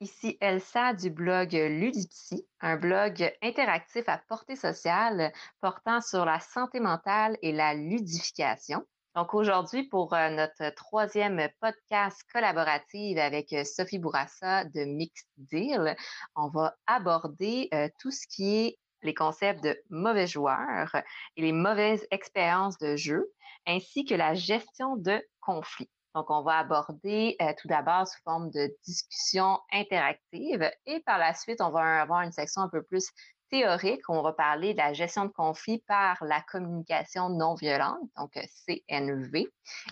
[0.00, 6.80] ici Elsa du blog Ludipsy, un blog interactif à portée sociale portant sur la santé
[6.80, 8.86] mentale et la ludification.
[9.14, 15.96] Donc aujourd'hui, pour euh, notre troisième podcast collaborative avec euh, Sophie Bourassa de Mixed Deal,
[16.34, 20.96] on va aborder euh, tout ce qui est les concepts de mauvais joueurs
[21.36, 23.30] et les mauvaises expériences de jeu,
[23.66, 25.90] ainsi que la gestion de conflits.
[26.14, 31.60] Donc, on va aborder tout d'abord sous forme de discussion interactive et par la suite,
[31.60, 33.10] on va avoir une section un peu plus
[33.50, 38.32] théorique, on va parler de la gestion de conflits par la communication non violente, donc
[38.32, 39.48] CNV,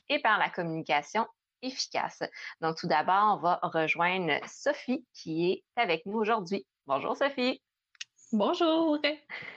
[0.08, 1.26] et par la communication
[1.62, 2.22] efficace.
[2.60, 6.66] Donc, tout d'abord, on va rejoindre Sophie qui est avec nous aujourd'hui.
[6.86, 7.60] Bonjour Sophie.
[8.32, 8.98] Bonjour.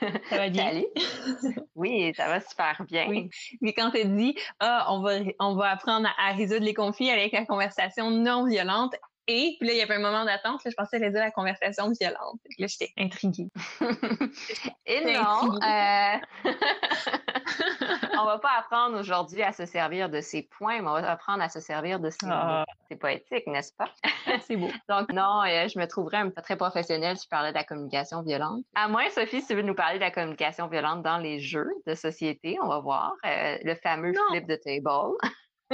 [0.00, 0.70] Ça va bien?
[0.70, 0.86] Salut.
[1.76, 3.06] Oui, ça va super bien.
[3.08, 3.28] Oui.
[3.60, 7.32] Mais quand tu dit, ah, on va, on va apprendre à résoudre les conflits avec
[7.32, 8.94] la conversation non violente,
[9.26, 10.60] et puis là, il y avait un moment d'attente.
[10.64, 12.40] Je pensais à dire la conversation violente.
[12.58, 13.48] Là, j'étais intriguée.
[14.86, 16.16] Et non, euh...
[18.18, 21.42] on va pas apprendre aujourd'hui à se servir de ces points, mais on va apprendre
[21.42, 22.64] à se servir de ces ah.
[22.88, 23.88] C'est poétique, n'est-ce pas?
[24.42, 24.70] C'est beau.
[24.88, 27.64] Donc non, euh, je me trouverais un peu très professionnel si je parlais de la
[27.64, 28.64] communication violente.
[28.74, 31.70] À moins, Sophie, si tu veux nous parler de la communication violente dans les jeux
[31.86, 33.14] de société, on va voir.
[33.24, 35.16] Euh, le fameux flip de table.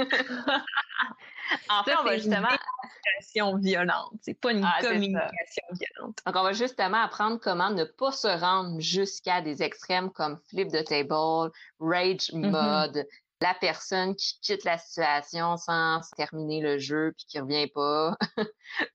[1.69, 2.49] en fait, on va justement.
[2.49, 4.13] Une communication violente.
[4.21, 6.19] C'est pas une ah, communication violente.
[6.25, 10.69] Donc, on va justement apprendre comment ne pas se rendre jusqu'à des extrêmes comme flip
[10.69, 12.49] the table, rage mm-hmm.
[12.49, 13.07] mode,
[13.41, 18.15] la personne qui quitte la situation sans terminer le jeu puis qui revient pas,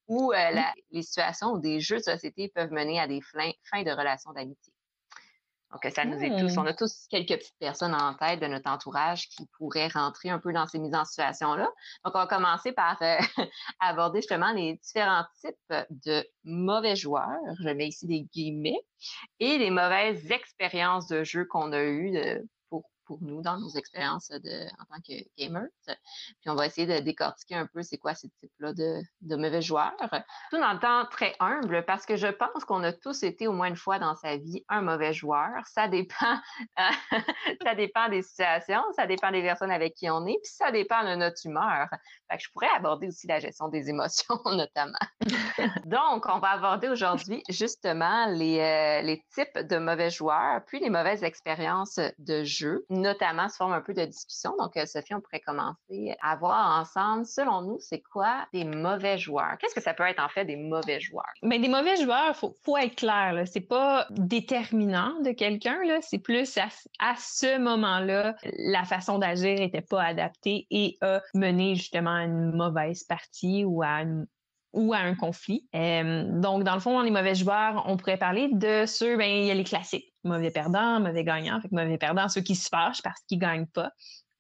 [0.09, 0.63] ou euh,
[0.93, 4.73] les situations où des jeux de société peuvent mener à des fins de relations d'amitié.
[5.83, 6.57] Donc, ça nous est tous.
[6.57, 6.61] Hmm.
[6.61, 10.39] On a tous quelques petites personnes en tête de notre entourage qui pourraient rentrer un
[10.39, 11.69] peu dans ces mises en situation-là.
[12.05, 13.17] Donc, on va commencer par euh,
[13.81, 17.39] aborder justement les différents types de mauvais joueurs.
[17.61, 18.81] Je mets ici des guillemets.
[19.41, 22.41] Et les mauvaises expériences de jeu qu'on a eues
[23.07, 25.69] pour nous dans nos expériences de, en tant que gamers.
[25.87, 29.63] Puis on va essayer de décortiquer un peu c'est quoi ce type-là de, de mauvais
[29.63, 29.95] joueurs.
[30.51, 33.69] Tout en étant très humble parce que je pense qu'on a tous été au moins
[33.69, 35.51] une fois dans sa vie un mauvais joueur.
[35.67, 36.39] Ça dépend,
[37.63, 41.05] ça dépend des situations, ça dépend des personnes avec qui on est, puis ça dépend
[41.05, 41.89] de notre humeur.
[42.31, 44.95] Fait que je pourrais aborder aussi la gestion des émotions notamment.
[45.85, 50.91] Donc, on va aborder aujourd'hui justement les, euh, les types de mauvais joueurs, puis les
[50.91, 54.55] mauvaises expériences de jeu notamment sous forme un peu de discussion.
[54.59, 59.19] Donc, euh, Sophie, on pourrait commencer à voir ensemble, selon nous, c'est quoi des mauvais
[59.19, 59.57] joueurs?
[59.59, 61.25] Qu'est-ce que ça peut être en fait des mauvais joueurs?
[61.43, 65.77] Mais des mauvais joueurs, faut, faut être clair, c'est pas déterminant de quelqu'un.
[66.01, 66.69] C'est plus à,
[66.99, 72.53] à ce moment-là, la façon d'agir était pas adaptée et a mené justement à une
[72.53, 74.27] mauvaise partie ou à une
[74.77, 75.67] ou à un conflit.
[75.75, 79.47] Euh, donc, dans le fond, les mauvais joueurs, on pourrait parler de ceux, ben, il
[79.47, 80.13] y a les classiques.
[80.23, 81.61] Mauvais perdants, mauvais gagnants.
[81.61, 83.91] Fait mauvais perdants, ceux qui se fâchent parce qu'ils gagnent pas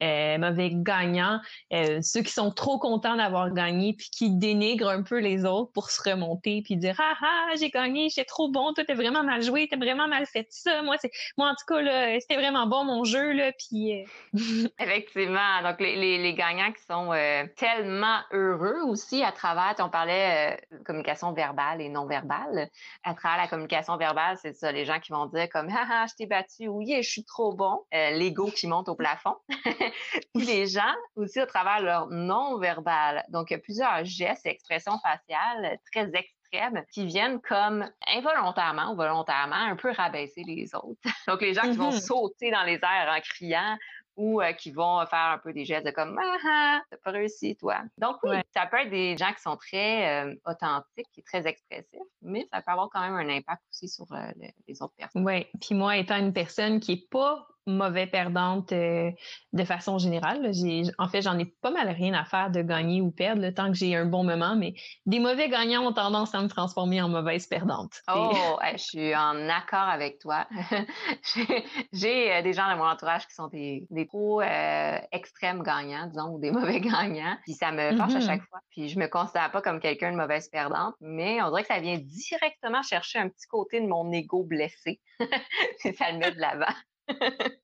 [0.02, 1.40] euh, mauvais gagnants,
[1.72, 5.72] euh, ceux qui sont trop contents d'avoir gagné puis qui dénigrent un peu les autres
[5.72, 9.24] pour se remonter puis dire ah ah j'ai gagné, j'étais trop bon, toi t'as vraiment
[9.24, 12.36] mal joué, t'as vraiment mal fait ça, moi c'est moi en tout cas là c'était
[12.36, 14.04] vraiment bon mon jeu là puis euh...
[14.78, 15.62] effectivement.
[15.62, 21.32] Donc les, les, gagnants qui sont euh, tellement heureux aussi à travers on parlait communication
[21.32, 22.68] verbale et non verbale.
[23.02, 26.04] À travers la communication verbale c'est ça les gens qui vont dire comme ah ah
[26.06, 27.80] je t'ai battu oui je suis trop bon.
[27.92, 29.36] L'ego qui monte au plafond
[30.34, 33.24] puis les gens aussi à travers leur non-verbal.
[33.28, 38.92] Donc, il y a plusieurs gestes et expressions faciales très extrêmes qui viennent comme involontairement
[38.92, 41.00] ou volontairement un peu rabaisser les autres.
[41.28, 42.06] Donc, les gens qui vont mm-hmm.
[42.06, 43.76] sauter dans les airs en criant
[44.16, 47.10] ou euh, qui vont faire un peu des gestes de comme ah ah t'as pas
[47.10, 51.22] réussi toi donc oui ça peut être des gens qui sont très euh, authentiques et
[51.22, 54.26] très expressifs mais ça peut avoir quand même un impact aussi sur euh,
[54.66, 59.10] les autres personnes oui puis moi étant une personne qui est pas mauvais perdante euh,
[59.52, 60.52] de façon générale.
[60.52, 63.52] J'ai, en fait, j'en ai pas mal rien à faire de gagner ou perdre le
[63.52, 64.74] temps que j'ai un bon moment, mais
[65.04, 68.02] des mauvais gagnants ont tendance à me transformer en mauvaise perdante.
[68.14, 68.30] Oh,
[68.72, 70.46] je suis en accord avec toi.
[71.92, 76.06] j'ai, euh, des gens dans mon entourage qui sont des, des trop euh, extrêmes gagnants,
[76.06, 78.26] disons, ou des mauvais gagnants, puis ça me fâche à mm-hmm.
[78.26, 78.60] chaque fois.
[78.70, 81.80] Puis je me considère pas comme quelqu'un de mauvaise perdante, mais on dirait que ça
[81.80, 85.00] vient directement chercher un petit côté de mon ego blessé.
[85.18, 86.72] ça le met de l'avant.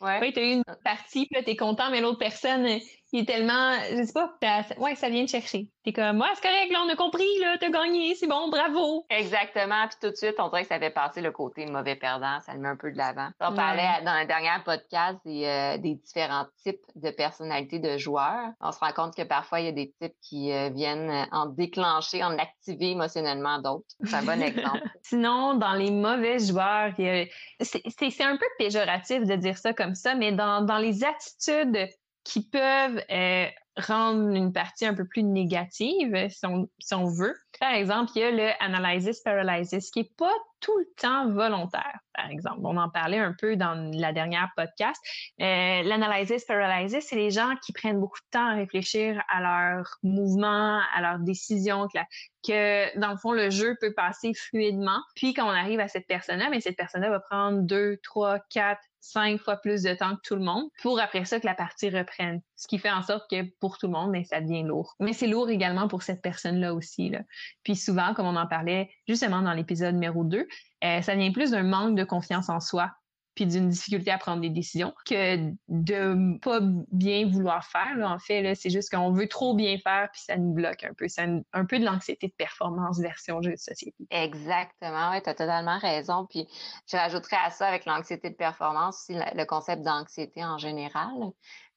[0.00, 0.18] Ouais.
[0.20, 2.66] Oui, tu as eu une partie, puis là, tu es content, mais l'autre personne,
[3.12, 4.34] il est tellement, je sais pas,
[4.78, 5.68] ouais, ça vient de chercher.
[5.84, 9.04] T'es comme, moi, c'est correct, là, on a compris, là, t'as gagné, c'est bon, bravo.
[9.10, 9.86] Exactement.
[9.88, 12.54] Puis tout de suite, on dirait que ça fait passer le côté mauvais perdant, ça
[12.54, 13.28] le met un peu de l'avant.
[13.40, 18.50] On parlait dans le dernier podcast des, euh, des, différents types de personnalités de joueurs.
[18.60, 21.46] On se rend compte que parfois, il y a des types qui euh, viennent en
[21.46, 23.84] déclencher, en activer émotionnellement d'autres.
[24.04, 24.82] C'est un bon exemple.
[25.02, 30.32] Sinon, dans les mauvais joueurs, c'est un peu péjoratif de dire ça comme ça, mais
[30.32, 31.90] dans, dans les attitudes
[32.24, 33.46] qui peuvent euh,
[33.76, 37.34] rendre une partie un peu plus négative, si on, si on, veut.
[37.58, 41.98] Par exemple, il y a le analysis paralysis, qui est pas tout le temps volontaire,
[42.14, 42.60] par exemple.
[42.64, 45.00] On en parlait un peu dans la dernière podcast.
[45.40, 49.96] Euh, L'analysis paralysis, c'est les gens qui prennent beaucoup de temps à réfléchir à leurs
[50.02, 51.98] mouvements, à leurs décisions, que,
[52.46, 55.00] que dans le fond, le jeu peut passer fluidement.
[55.16, 58.82] Puis quand on arrive à cette personne-là, mais cette personne-là va prendre deux, trois, quatre,
[59.02, 61.90] cinq fois plus de temps que tout le monde pour après ça que la partie
[61.90, 62.40] reprenne.
[62.56, 64.94] Ce qui fait en sorte que pour tout le monde, mais ça devient lourd.
[65.00, 67.10] Mais c'est lourd également pour cette personne-là aussi.
[67.10, 67.20] Là.
[67.64, 70.46] Puis souvent, comme on en parlait justement dans l'épisode numéro 2,
[70.84, 72.92] euh, ça vient plus d'un manque de confiance en soi
[73.34, 77.96] puis d'une difficulté à prendre des décisions que de pas bien vouloir faire.
[78.04, 81.08] En fait, c'est juste qu'on veut trop bien faire puis ça nous bloque un peu.
[81.08, 84.06] C'est un, peu de l'anxiété de performance version jeu de société.
[84.10, 86.26] Exactement, oui, tu as totalement raison.
[86.28, 86.46] Puis
[86.90, 91.12] je rajouterais à ça avec l'anxiété de performance aussi le concept d'anxiété en général.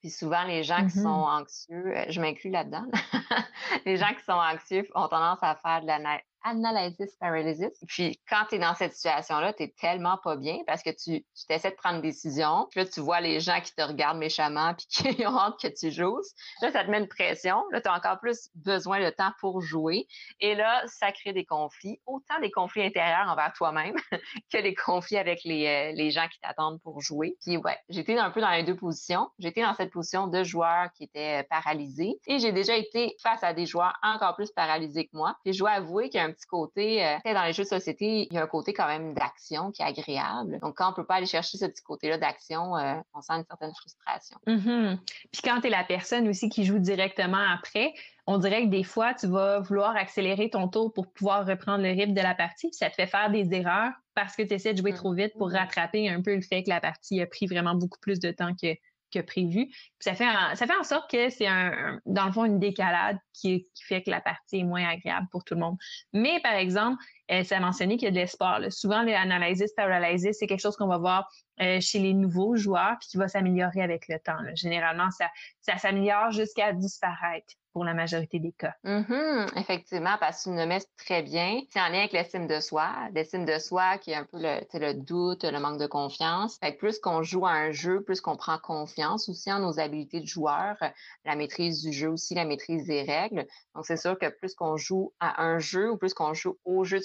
[0.05, 1.41] Puis souvent, les gens qui sont mm-hmm.
[1.41, 2.85] anxieux, euh, je m'inclus là-dedans,
[3.87, 5.97] les gens qui sont anxieux ont tendance à faire de la
[6.45, 7.71] analysis paralysis.
[7.87, 11.25] Puis quand tu es dans cette situation-là, tu es tellement pas bien parce que tu,
[11.47, 12.67] t'essaies de prendre une décision.
[12.71, 15.67] Puis là, tu vois les gens qui te regardent méchamment puis qui ont hâte que
[15.67, 16.21] tu joues.
[16.61, 17.63] Là, ça te met une pression.
[17.71, 20.07] Là, tu as encore plus besoin de temps pour jouer.
[20.39, 23.95] Et là, ça crée des conflits, autant des conflits intérieurs envers toi-même
[24.53, 27.35] que les conflits avec les, euh, les gens qui t'attendent pour jouer.
[27.41, 29.29] Puis ouais, j'étais un peu dans les deux positions.
[29.39, 33.43] J'étais dans cette position de joueur qui était euh, paralysé et j'ai déjà été face
[33.43, 35.35] à des joueurs encore plus paralysés que moi.
[35.43, 37.69] Puis je dois avouer qu'il y a un petit côté, euh, dans les jeux de
[37.69, 40.59] société, il y a un côté quand même d'action qui est agréable.
[40.59, 43.45] Donc, quand on peut pas aller chercher ce petit côté-là d'action, euh, on sent une
[43.45, 44.37] certaine frustration.
[44.47, 44.97] Mm-hmm.
[45.31, 47.93] Puis quand tu es la personne aussi qui joue directement après,
[48.27, 51.89] on dirait que des fois, tu vas vouloir accélérer ton tour pour pouvoir reprendre le
[51.89, 54.73] rythme de la partie, puis ça te fait faire des erreurs parce que tu essaies
[54.73, 55.57] de jouer trop vite pour mm-hmm.
[55.57, 58.53] rattraper un peu le fait que la partie a pris vraiment beaucoup plus de temps
[58.55, 58.75] que,
[59.21, 59.67] prévu.
[59.99, 64.09] ça fait en, sorte que c'est un, dans le fond une décalade qui, fait que
[64.09, 65.77] la partie est moins agréable pour tout le monde.
[66.13, 68.59] Mais par exemple, euh, ça a mentionné qu'il y a de l'espoir.
[68.69, 71.29] Souvent, les analysis paralysis, c'est quelque chose qu'on va voir
[71.61, 74.37] euh, chez les nouveaux joueurs puis qui va s'améliorer avec le temps.
[74.55, 78.73] Généralement, ça, s'améliore jusqu'à disparaître pour la majorité des cas.
[78.85, 81.61] Mm-hmm, effectivement, parce que tu mets très bien.
[81.69, 82.89] C'est en lien avec l'estime de soi.
[83.13, 86.57] L'estime de soi qui est un peu le, le doute, le manque de confiance.
[86.63, 90.21] Fait plus qu'on joue à un jeu, plus qu'on prend confiance aussi en nos habiletés
[90.21, 90.77] de joueur,
[91.25, 93.45] la maîtrise du jeu aussi, la maîtrise des règles.
[93.75, 96.85] Donc, c'est sûr que plus qu'on joue à un jeu ou plus qu'on joue au
[96.85, 96.99] jeu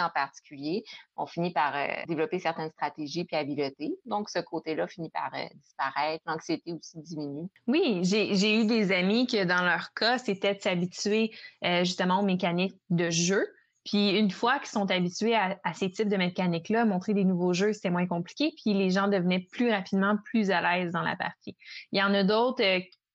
[0.00, 0.84] en particulier,
[1.16, 3.94] on finit par euh, développer certaines stratégies puis habiletés.
[4.06, 6.22] Donc, ce côté-là finit par euh, disparaître.
[6.26, 7.48] L'anxiété aussi diminue.
[7.66, 11.32] Oui, j'ai eu des amis que dans leur cas, c'était de s'habituer
[11.64, 13.46] euh, justement aux mécaniques de jeu.
[13.84, 17.72] Puis une fois qu'ils sont habitués à, ces types de mécaniques-là, montrer des nouveaux jeux,
[17.72, 18.52] c'était moins compliqué.
[18.62, 21.56] Puis les gens devenaient plus rapidement plus à l'aise dans la partie.
[21.90, 22.62] Il y en a d'autres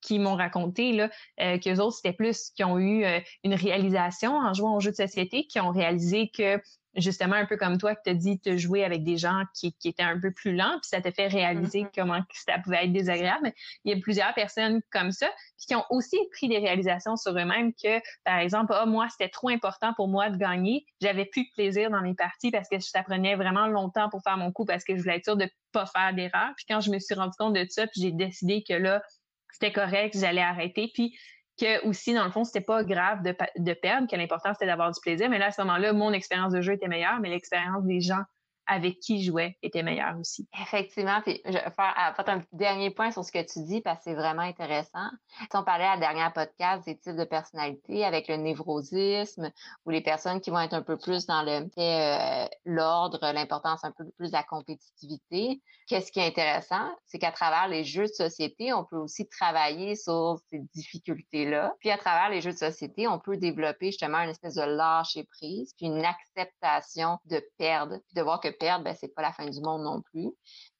[0.01, 1.09] qui m'ont raconté là,
[1.41, 3.05] euh, qu'eux autres, c'était plus qui ont eu
[3.43, 6.59] une réalisation en jouant aux jeux de société, qui ont réalisé que
[6.97, 9.73] justement un peu comme toi que tu as dit te jouer avec des gens qui,
[9.73, 11.91] qui, étaient un peu plus lents puis ça te fait réaliser mm-hmm.
[11.95, 13.53] comment ça pouvait être désagréable
[13.85, 17.73] il y a plusieurs personnes comme ça qui ont aussi pris des réalisations sur eux-mêmes
[17.73, 21.49] que par exemple ah, moi c'était trop important pour moi de gagner j'avais plus de
[21.55, 24.83] plaisir dans mes parties parce que ça prenait vraiment longtemps pour faire mon coup parce
[24.83, 27.33] que je voulais être sûre de pas faire d'erreur puis quand je me suis rendu
[27.37, 29.01] compte de ça puis j'ai décidé que là
[29.51, 31.17] c'était correct j'allais arrêter puis
[31.59, 34.91] que aussi, dans le fond, c'était pas grave de, de perdre, que l'important c'était d'avoir
[34.91, 35.29] du plaisir.
[35.29, 38.21] Mais là, à ce moment-là, mon expérience de jeu était meilleure, mais l'expérience des gens
[38.67, 40.47] avec qui je jouais était meilleur aussi.
[40.61, 41.21] Effectivement.
[41.21, 44.03] Puis je vais faire, faire un dernier point sur ce que tu dis parce que
[44.05, 45.09] c'est vraiment intéressant.
[45.39, 49.51] Si on parlait à la dernière podcast des types de personnalités avec le névrosisme
[49.85, 53.91] ou les personnes qui vont être un peu plus dans le euh, l'ordre, l'importance un
[53.91, 55.61] peu plus de la compétitivité.
[55.87, 59.95] Qu'est-ce qui est intéressant, c'est qu'à travers les jeux de société, on peut aussi travailler
[59.95, 61.73] sur ces difficultés-là.
[61.79, 65.23] Puis à travers les jeux de société, on peut développer justement une espèce de lâcher
[65.23, 69.31] prise, puis une acceptation de perdre, puis de voir que perdre, ben, c'est pas la
[69.31, 70.31] fin du monde non plus.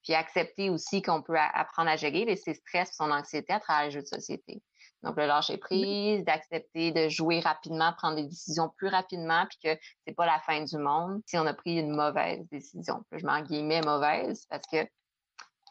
[0.04, 3.92] Puis accepter aussi qu'on peut apprendre à gérer ses stress, son anxiété à travers les
[3.92, 4.62] jeux de société.
[5.04, 9.80] Donc, le lâcher prise, d'accepter de jouer rapidement, prendre des décisions plus rapidement, puis que
[10.06, 13.04] c'est pas la fin du monde si on a pris une mauvaise décision.
[13.12, 14.88] je m'en guillemets mauvaise parce que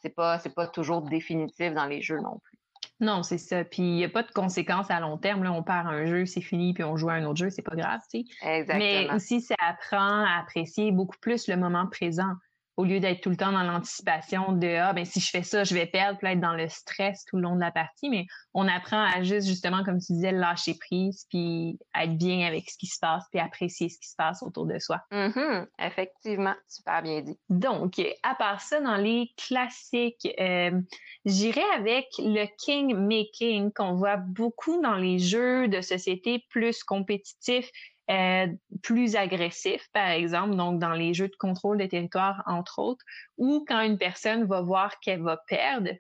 [0.03, 2.56] c'est pas, c'est pas toujours définitif dans les jeux non plus.
[3.01, 3.65] Non, c'est ça.
[3.65, 5.43] Puis il n'y a pas de conséquences à long terme.
[5.43, 7.63] Là, on perd un jeu, c'est fini, puis on joue à un autre jeu, c'est
[7.63, 8.25] pas grave, tu sais.
[8.43, 8.79] Exactement.
[8.79, 12.33] Mais aussi, ça apprend à apprécier beaucoup plus le moment présent
[12.77, 15.65] au lieu d'être tout le temps dans l'anticipation de ah ben si je fais ça
[15.65, 18.27] je vais perdre puis être dans le stress tout le long de la partie mais
[18.55, 22.77] on apprend à juste justement comme tu disais lâcher prise puis être bien avec ce
[22.77, 25.01] qui se passe puis apprécier ce qui se passe autour de soi.
[25.11, 25.67] Mm-hmm.
[25.79, 27.39] Effectivement, super bien dit.
[27.49, 30.79] Donc à part ça dans les classiques euh,
[31.25, 37.71] j'irais avec le king making qu'on voit beaucoup dans les jeux de société plus compétitifs
[38.11, 38.47] euh,
[38.83, 43.05] plus agressif, par exemple, donc dans les jeux de contrôle de territoire, entre autres,
[43.37, 45.91] ou quand une personne va voir qu'elle va perdre,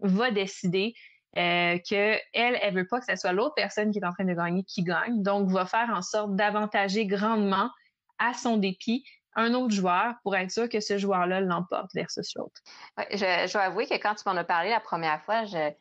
[0.00, 0.94] va décider
[1.36, 4.24] euh, que elle, elle veut pas que ce soit l'autre personne qui est en train
[4.24, 7.70] de gagner qui gagne, donc va faire en sorte d'avantager grandement,
[8.18, 9.04] à son dépit,
[9.36, 12.60] un autre joueur pour être sûr que ce joueur-là l'emporte versus l'autre.
[12.98, 15.72] Ouais, je, je, dois avouer que quand tu m'en as parlé la première fois, je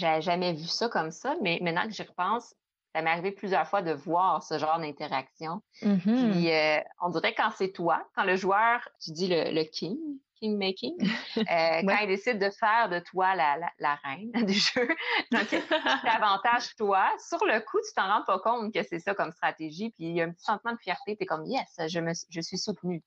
[0.00, 2.54] n'avais jamais vu ça comme ça, mais maintenant que j'y repense,
[2.94, 5.62] ça m'est arrivé plusieurs fois de voir ce genre d'interaction.
[5.82, 6.30] Mm-hmm.
[6.30, 9.98] Puis euh, on dirait quand c'est toi, quand le joueur, tu dis le, le king,
[10.36, 10.96] king making,
[11.36, 11.84] euh, ouais.
[11.86, 14.88] quand il décide de faire de toi la, la, la reine du jeu,
[15.30, 15.48] donc
[16.04, 19.90] davantage toi, sur le coup, tu t'en rends pas compte que c'est ça comme stratégie,
[19.90, 22.12] puis il y a un petit sentiment de fierté, tu es comme yes, je me
[22.30, 23.02] je suis soutenu.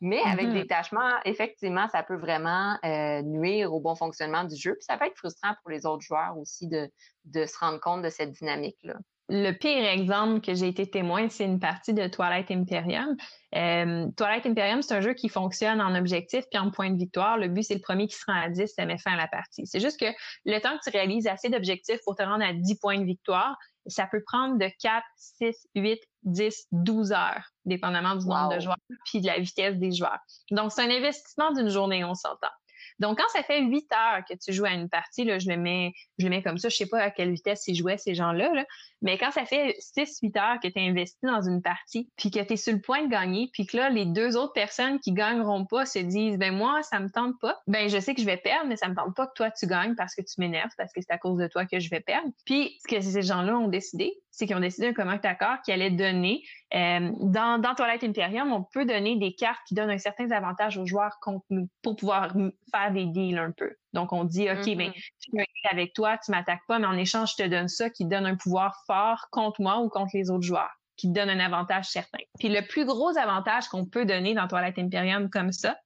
[0.00, 0.54] Mais avec Mm-hmm.
[0.54, 4.74] le détachement, effectivement, ça peut vraiment euh, nuire au bon fonctionnement du jeu.
[4.74, 6.90] Puis ça peut être frustrant pour les autres joueurs aussi de,
[7.26, 8.94] de se rendre compte de cette dynamique-là.
[9.32, 13.16] Le pire exemple que j'ai été témoin, c'est une partie de Twilight Imperium.
[13.54, 17.38] Euh, Twilight Imperium, c'est un jeu qui fonctionne en objectif puis en point de victoire.
[17.38, 19.28] Le but, c'est le premier qui se rend à 10, ça met fin à la
[19.28, 19.68] partie.
[19.68, 20.06] C'est juste que
[20.46, 23.56] le temps que tu réalises assez d'objectifs pour te rendre à 10 points de victoire,
[23.86, 28.76] ça peut prendre de 4, 6, 8, 10, 12 heures, dépendamment du nombre de joueurs
[29.06, 30.18] puis de la vitesse des joueurs.
[30.50, 32.50] Donc, c'est un investissement d'une journée, on s'entend.
[32.98, 35.56] Donc, quand ça fait 8 heures que tu joues à une partie, là, je le
[35.56, 38.14] mets, je le mets comme ça, je sais pas à quelle vitesse ils jouaient ces
[38.14, 38.64] gens-là, là,
[39.02, 42.40] mais quand ça fait 6-8 heures que tu es investi dans une partie, puis que
[42.40, 45.12] tu es sur le point de gagner, puis que là, les deux autres personnes qui
[45.12, 48.26] gagneront pas se disent, ben moi, ça me tente pas, ben je sais que je
[48.26, 50.70] vais perdre, mais ça me tente pas que toi, tu gagnes parce que tu m'énerves,
[50.76, 52.28] parce que c'est à cause de toi que je vais perdre.
[52.44, 55.72] Puis, ce que ces gens-là ont décidé, c'est qu'ils ont décidé un commun accord qui
[55.72, 56.42] allait donner,
[56.74, 60.78] euh, dans, dans Toilette Imperium, on peut donner des cartes qui donnent un certain avantage
[60.78, 62.32] aux joueurs contre nous pour pouvoir
[62.70, 63.74] faire des deals un peu.
[63.92, 64.76] Donc, on dit, OK, mm -hmm.
[64.76, 67.90] ben, je suis avec toi, tu m'attaques pas, mais en échange, je te donne ça
[67.90, 71.30] qui donne un pouvoir fort contre moi ou contre les autres joueurs, qui te donne
[71.30, 72.24] un avantage certain.
[72.38, 75.76] Puis le plus gros avantage qu'on peut donner dans Toilette Imperium comme ça,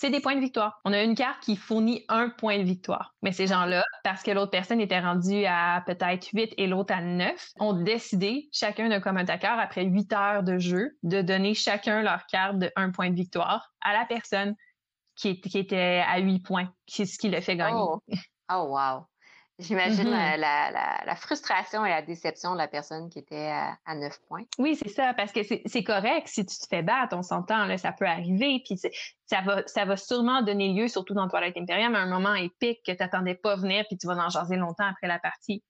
[0.00, 0.80] c'est des points de victoire.
[0.86, 3.14] On a une carte qui fournit un point de victoire.
[3.20, 7.02] Mais ces gens-là, parce que l'autre personne était rendue à peut-être 8 et l'autre à
[7.02, 12.00] 9, ont décidé, chacun d'un commun attaqueur, après 8 heures de jeu, de donner chacun
[12.00, 14.56] leur carte de un point de victoire à la personne
[15.20, 17.78] qui, qui était à 8 points, qui, ce qui le fait gagner.
[17.78, 18.00] Oh,
[18.52, 19.04] oh wow!
[19.58, 20.36] J'imagine mm -hmm.
[20.38, 24.18] la, la, la, frustration et la déception de la personne qui était à, à 9
[24.26, 24.44] points.
[24.58, 27.76] Oui, c'est ça, parce que c'est correct si tu te fais battre, on s'entend, là,
[27.76, 28.78] ça peut arriver, puis
[29.26, 32.80] ça va, ça va sûrement donner lieu, surtout dans Toilette Imperium, à un moment épique
[32.86, 35.62] que tu n'attendais pas venir, puis tu vas en jaser longtemps après la partie.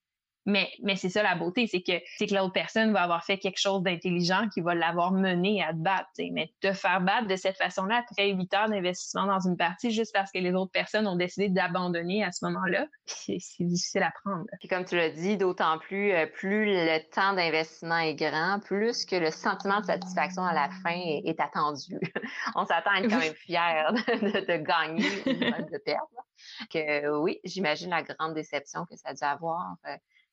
[0.47, 3.39] Mais, mais c'est ça la beauté, c'est que c'est que l'autre personne va avoir fait
[3.39, 6.09] quelque chose d'intelligent qui va l'avoir mené à te battre.
[6.15, 6.31] T'sais.
[6.33, 10.13] Mais te faire battre de cette façon-là après 8 heures d'investissement dans une partie juste
[10.15, 14.45] parce que les autres personnes ont décidé d'abandonner à ce moment-là, c'est difficile à prendre.
[14.61, 19.05] Puis comme tu l'as dit, d'autant plus, euh, plus le temps d'investissement est grand, plus
[19.05, 21.99] que le sentiment de satisfaction à la fin est, est attendu.
[22.55, 26.09] On s'attend à être quand même fier de, de, de gagner ou de perdre.
[26.73, 29.77] Que oui, j'imagine la grande déception que ça a dû avoir.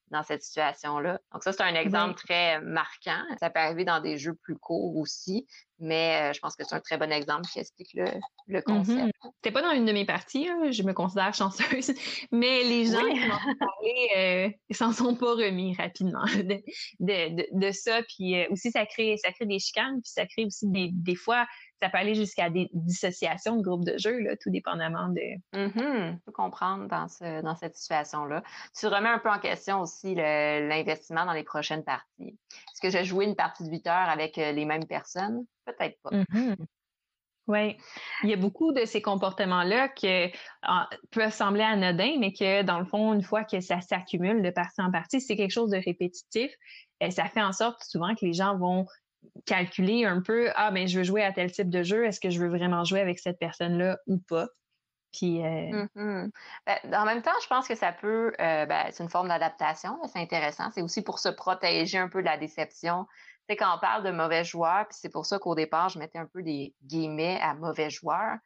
[0.09, 1.19] Dans cette situation-là.
[1.33, 2.25] Donc ça, c'est un exemple oui.
[2.25, 3.21] très marquant.
[3.41, 5.45] Ça peut arriver dans des jeux plus courts aussi,
[5.79, 8.05] mais euh, je pense que c'est un très bon exemple qui explique le,
[8.47, 8.97] le concept.
[8.97, 9.31] Mm -hmm.
[9.35, 11.91] C'était pas dans une de mes parties, hein, je me considère chanceuse,
[12.31, 13.19] mais les gens oui.
[13.19, 16.63] qui m'ont parlé euh, s'en sont pas remis rapidement de,
[16.99, 18.01] de, de, de ça.
[18.03, 21.15] Puis euh, aussi, ça crée, ça crée des chicanes, puis ça crée aussi des, des
[21.15, 21.45] fois,
[21.81, 25.21] ça peut aller jusqu'à des dissociations de groupes de jeux, là, tout dépendamment de.
[25.53, 26.13] Mm -hmm.
[26.13, 28.43] Je peux comprendre dans, ce, dans cette situation-là.
[28.77, 32.37] Tu remets un peu en question aussi l'investissement dans les prochaines parties.
[32.71, 35.45] Est-ce que j'ai joué une partie de 8 heures avec les mêmes personnes?
[35.65, 36.11] Peut-être pas.
[36.11, 36.55] Mm -hmm.
[37.47, 37.77] Oui,
[38.23, 40.33] il y a beaucoup de ces comportements-là qui
[41.11, 44.81] peuvent sembler anodins, mais que dans le fond, une fois que ça s'accumule de partie
[44.81, 46.51] en partie, c'est quelque chose de répétitif.
[47.09, 48.85] Ça fait en sorte souvent que les gens vont
[49.45, 52.29] calculer un peu, ah, ben, je veux jouer à tel type de jeu, est-ce que
[52.29, 54.47] je veux vraiment jouer avec cette personne-là ou pas?
[55.13, 55.71] Puis, euh...
[55.71, 56.31] mm -hmm.
[56.65, 59.97] ben, en même temps, je pense que ça peut, euh, ben, c'est une forme d'adaptation,
[60.05, 60.69] c'est intéressant.
[60.71, 63.05] C'est aussi pour se protéger un peu de la déception.
[63.05, 65.99] Tu sais, quand on parle de mauvais joueurs, puis c'est pour ça qu'au départ, je
[65.99, 68.37] mettais un peu des guillemets à mauvais joueurs.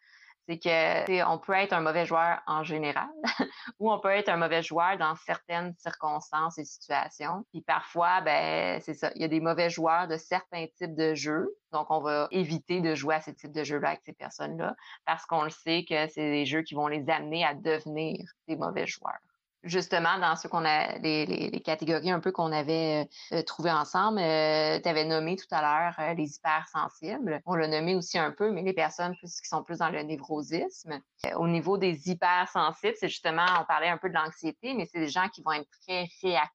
[0.48, 3.10] C'est que on peut être un mauvais joueur en général
[3.80, 7.46] ou on peut être un mauvais joueur dans certaines circonstances et situations.
[7.52, 11.14] Puis parfois, ben c'est ça, il y a des mauvais joueurs de certains types de
[11.16, 11.56] jeux.
[11.72, 15.26] Donc, on va éviter de jouer à ce type de jeux-là avec ces personnes-là parce
[15.26, 18.88] qu'on le sait que c'est des jeux qui vont les amener à devenir des mauvais
[18.88, 19.20] joueurs
[19.64, 24.20] justement dans ce qu'on a les, les, catégories un peu qu'on avait euh, trouvées ensemble.
[24.20, 27.42] Euh, tu avais nommé tout à l'heure euh, les hypersensibles.
[27.46, 30.02] On l'a nommé aussi un peu, mais les personnes plus, qui sont plus dans le
[30.02, 31.02] névrosisme.
[31.36, 35.10] au niveau des hypersensibles, c'est justement, on parlait un peu de l'anxiété, mais c'est des
[35.10, 36.52] gens qui vont être très réactifs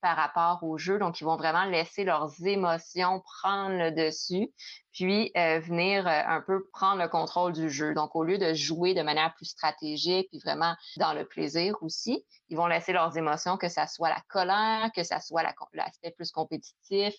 [0.00, 0.98] par rapport au jeu.
[0.98, 4.50] Donc, ils vont vraiment laisser leurs émotions prendre le dessus,
[4.92, 7.94] puis euh, venir euh, un peu prendre le contrôle du jeu.
[7.94, 12.24] Donc, au lieu de jouer de manière plus stratégique, puis vraiment dans le plaisir aussi,
[12.48, 16.30] ils vont laisser leurs émotions, que ça soit la colère, que ça soit l'aspect plus
[16.30, 17.14] compétitif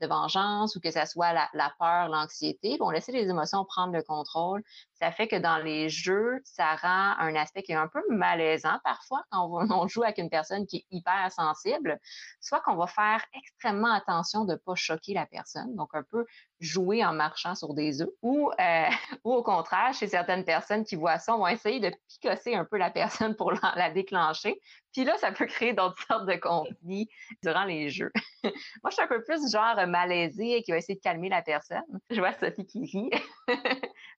[0.00, 2.72] de vengeance ou que ça soit la, peur, l'anxiété.
[2.72, 4.62] Ils vont laisser les émotions prendre le contrôle.
[4.92, 8.78] Ça fait que dans les jeux, ça rend un aspect qui est un peu malaisant
[8.84, 11.98] parfois quand on, on joue avec une personne qui est hyper sensible
[12.40, 16.24] soit qu'on va faire extrêmement attention de ne pas choquer la personne, donc un peu
[16.64, 18.84] jouer en marchant sur des œufs, ou, euh,
[19.24, 22.64] ou au contraire, chez certaines personnes qui voient ça, on va essayer de picosser un
[22.64, 24.60] peu la personne pour la, déclencher.
[24.92, 27.08] Puis là, ça peut créer d'autres sortes de conflits
[27.42, 28.12] durant les jeux.
[28.44, 31.82] Moi, je suis un peu plus genre malaisée qui va essayer de calmer la personne.
[32.10, 33.10] Je vois Sophie qui rit.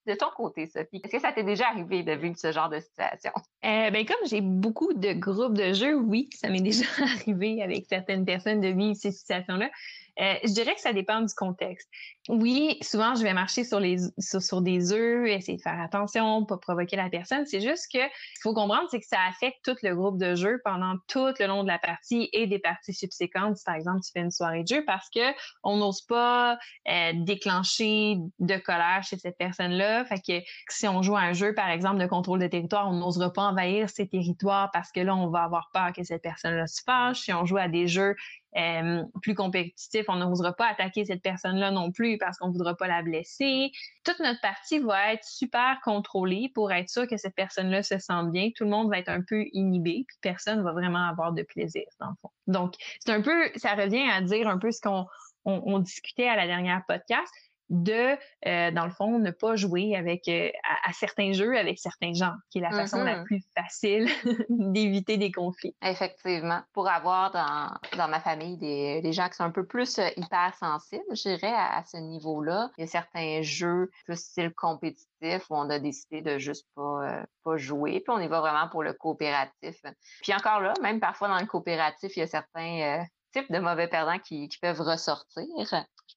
[0.07, 2.81] De ton côté, Sophie, est-ce que ça t'est déjà arrivé de vivre ce genre de
[2.81, 3.33] situation?
[3.65, 7.87] Euh, ben, comme j'ai beaucoup de groupes de jeux, oui, ça m'est déjà arrivé avec
[7.89, 9.71] certaines personnes de vivre ces situations-là.
[10.19, 11.91] Euh, je dirais que ça dépend du contexte.
[12.29, 16.57] Oui, souvent, je vais marcher sur, les, sur, des œufs, essayer de faire attention, pas
[16.57, 17.45] provoquer la personne.
[17.45, 20.61] C'est juste que il faut comprendre, c'est que ça affecte tout le groupe de jeu
[20.65, 23.59] pendant tout le long de la partie et des parties subséquentes.
[23.65, 26.59] Par exemple, tu fais une soirée de jeu parce que on n'ose pas
[26.89, 29.96] euh, déclencher de colère chez cette personne-là.
[30.05, 32.95] Fait que si on joue à un jeu, par exemple, de contrôle de territoire, on
[32.95, 36.67] n'osera pas envahir ces territoires parce que là, on va avoir peur que cette personne-là
[36.67, 37.21] se fâche.
[37.21, 38.15] Si on joue à des jeux
[38.57, 42.75] euh, plus compétitif, on n'osera pas attaquer cette personne-là non plus parce qu'on ne voudra
[42.75, 43.71] pas la blesser.
[44.05, 48.31] Toute notre partie va être super contrôlée pour être sûr que cette personne-là se sente
[48.33, 48.51] bien.
[48.57, 51.85] Tout le monde va être un peu inhibé, puis personne va vraiment avoir de plaisir
[52.01, 52.31] dans le fond.
[52.47, 55.07] Donc, c'est un peu, ça revient à dire un peu ce qu'on
[55.45, 57.33] on discutait à la dernière podcast
[57.69, 60.51] de, euh, dans le fond, ne pas jouer avec euh,
[60.85, 63.25] à, certains jeux avec certains gens, qui est la façon la mm-hmm.
[63.25, 64.09] plus facile
[64.49, 65.75] d'éviter des conflits.
[65.83, 66.61] Effectivement.
[66.73, 70.09] Pour avoir dans, dans ma famille des, des, gens qui sont un peu plus euh,
[70.17, 75.57] hypersensibles, je dirais, à, ce niveau-là, il y a certains jeux plus style compétitif où
[75.57, 78.93] on a décidé de juste pas, pas jouer, puis on y va vraiment pour le
[78.93, 79.81] coopératif.
[80.23, 83.89] Puis encore là, même parfois dans le coopératif, il y a certains types de mauvais
[83.89, 85.47] perdants qui, qui peuvent ressortir.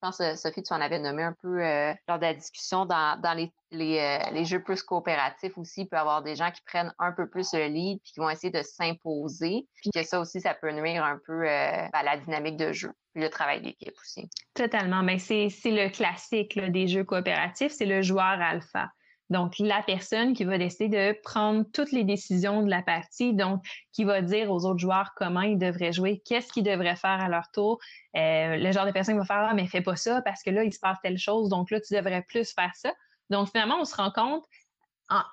[0.02, 2.86] Je pense, euh, Sophie, tu en avais nommé un peu euh, lors de la discussion
[2.86, 5.82] dans, euh, les, jeux plus coopératifs aussi.
[5.82, 8.20] Il peut y avoir des gens qui prennent un peu plus le lead puis qui
[8.22, 9.68] vont essayer de s'imposer.
[9.76, 13.22] Puis que ça aussi, ça peut nuire un peu à la dynamique de jeu puis
[13.22, 14.30] le travail d'équipe aussi.
[14.54, 15.04] Totalement.
[15.04, 18.90] Mais c'est le classique des jeux coopératifs, c'est le joueur alpha.
[19.30, 23.64] Donc, la personne qui va décider de prendre toutes les décisions de la partie, donc
[23.92, 27.30] qui va dire aux autres joueurs comment ils devraient jouer, qu'est-ce qu'ils devraient faire à
[27.30, 27.80] leur tour.
[28.16, 30.50] Euh, le genre de personne qui va faire ah mais fais pas ça parce que
[30.50, 32.92] là il se passe telle chose, donc là tu devrais plus faire ça.
[33.30, 34.46] Donc finalement on se rend compte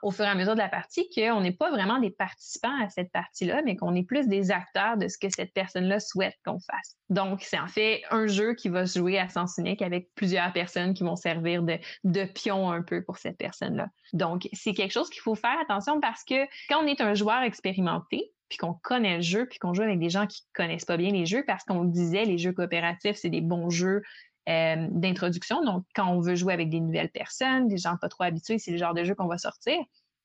[0.03, 2.89] au fur et à mesure de la partie qu'on n'est pas vraiment des participants à
[2.89, 6.59] cette partie-là, mais qu'on est plus des acteurs de ce que cette personne-là souhaite qu'on
[6.61, 6.97] fasse.
[7.11, 10.53] Donc, c'est en fait un jeu qui va se jouer à sens unique avec plusieurs
[10.53, 13.89] personnes qui vont servir de, de pion un peu pour cette personne-là.
[14.13, 17.43] Donc, c'est quelque chose qu'il faut faire attention parce que quand on est un joueur
[17.43, 20.97] expérimenté, puis qu'on connaît le jeu, puis qu'on joue avec des gens qui connaissent pas
[20.97, 24.03] bien les jeux, parce qu'on disait, les jeux coopératifs, c'est des bons jeux
[24.49, 25.65] euh, d'introduction.
[25.65, 28.71] Donc, quand on veut jouer avec des nouvelles personnes, des gens pas trop habitués, c'est
[28.71, 29.77] le genre de jeu qu'on va sortir.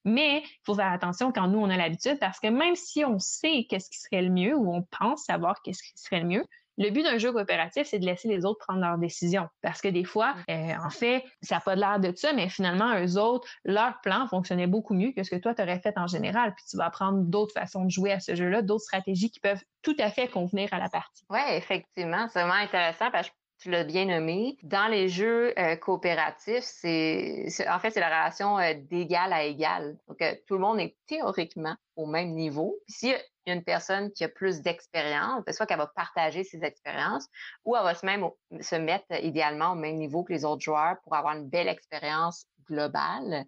[0.03, 3.19] Mais il faut faire attention quand nous, on a l'habitude, parce que même si on
[3.19, 6.45] sait qu'est-ce qui serait le mieux ou on pense savoir qu'est-ce qui serait le mieux,
[6.77, 9.47] le but d'un jeu coopératif, c'est de laisser les autres prendre leurs décisions.
[9.61, 12.95] Parce que des fois, euh, en fait, ça n'a pas l'air de ça, mais finalement,
[12.99, 16.07] eux autres, leur plan fonctionnait beaucoup mieux que ce que toi, tu aurais fait en
[16.07, 16.53] général.
[16.55, 19.61] Puis tu vas apprendre d'autres façons de jouer à ce jeu-là, d'autres stratégies qui peuvent
[19.81, 21.23] tout à fait convenir à la partie.
[21.29, 22.27] Oui, effectivement.
[22.29, 24.57] C'est vraiment intéressant parce que tu l'as bien nommé.
[24.63, 29.97] Dans les jeux euh, coopératifs, c'est en fait c'est la relation euh, d'égal à égal.
[30.07, 32.79] Donc euh, tout le monde est théoriquement au même niveau.
[32.87, 36.43] Puis s'il y a une personne qui a plus d'expérience, ben, soit qu'elle va partager
[36.43, 37.27] ses expériences,
[37.63, 41.37] ou elle va se mettre idéalement au même niveau que les autres joueurs pour avoir
[41.37, 43.45] une belle expérience global.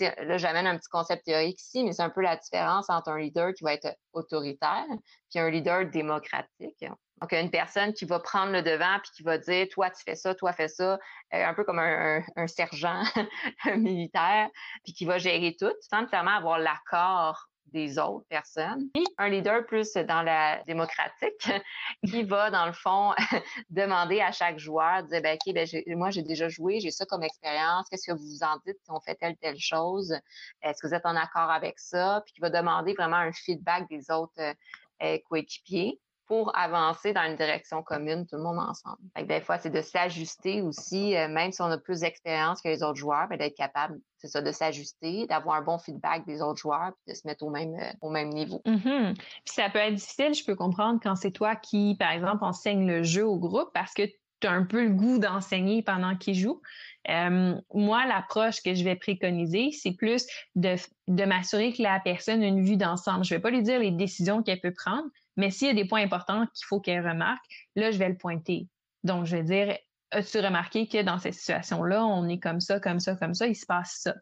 [0.00, 3.18] Là, j'amène un petit concept théorique ici, mais c'est un peu la différence entre un
[3.18, 4.86] leader qui va être autoritaire
[5.30, 6.84] puis un leader démocratique.
[7.20, 10.16] Donc, une personne qui va prendre le devant puis qui va dire, toi, tu fais
[10.16, 10.98] ça, toi, fais ça,
[11.34, 13.02] euh, un peu comme un, sergent
[13.76, 14.50] militaire,
[14.84, 18.88] puis qui va gérer tout, sans nécessairement avoir l'accord des autres personnes.
[19.18, 21.50] Un leader plus dans la démocratique
[22.06, 23.12] qui va, dans le fond,
[23.70, 27.22] demander à chaque joueur, dire, ben, OK, ben, moi, j'ai déjà joué, j'ai ça comme
[27.22, 30.14] expérience, qu'est-ce que vous en dites si on fait telle, telle chose?
[30.62, 32.22] Est-ce que vous êtes en accord avec ça?
[32.24, 34.54] Puis qui va demander vraiment un feedback des autres
[35.02, 38.98] euh, coéquipiers pour avancer dans une direction commune, tout le monde ensemble.
[39.26, 42.82] des fois, c'est de s'ajuster aussi, euh, même si on a plus d'expérience que les
[42.82, 46.60] autres joueurs, ben, d'être capable, c'est ça, de s'ajuster, d'avoir un bon feedback des autres
[46.60, 48.60] joueurs, puis de se mettre au même, euh, au même niveau.
[48.66, 49.14] Mm-hmm.
[49.14, 52.86] Puis ça peut être difficile, je peux comprendre, quand c'est toi qui, par exemple, enseigne
[52.86, 54.02] le jeu au groupe, parce que
[54.40, 56.60] tu as un peu le goût d'enseigner pendant qu'ils jouent.
[57.08, 60.74] Euh, moi, l'approche que je vais préconiser, c'est plus de,
[61.08, 63.24] de m'assurer que la personne a une vue d'ensemble.
[63.24, 65.84] Je vais pas lui dire les décisions qu'elle peut prendre, mais s'il y a des
[65.84, 67.44] points importants qu'il faut qu'elle remarque,
[67.74, 68.68] là, je vais le pointer.
[69.04, 69.76] Donc, je vais dire,
[70.10, 73.54] as-tu remarqué que dans cette situation-là, on est comme ça, comme ça, comme ça, il
[73.54, 74.14] se passe ça?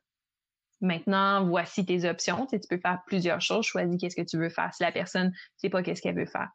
[0.80, 2.46] Maintenant, voici tes options.
[2.46, 3.64] Tu, peux faire plusieurs choses.
[3.64, 4.74] Choisis qu'est-ce que tu veux faire.
[4.74, 6.50] Si la personne ne sait pas qu'est-ce qu'elle veut faire.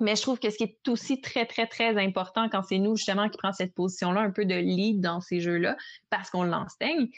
[0.00, 2.96] Mais je trouve que ce qui est aussi très, très, très important quand c'est nous,
[2.96, 5.76] justement, qui prend cette position-là, un peu de lead dans ces jeux-là,
[6.10, 7.08] parce qu'on l'enseigne,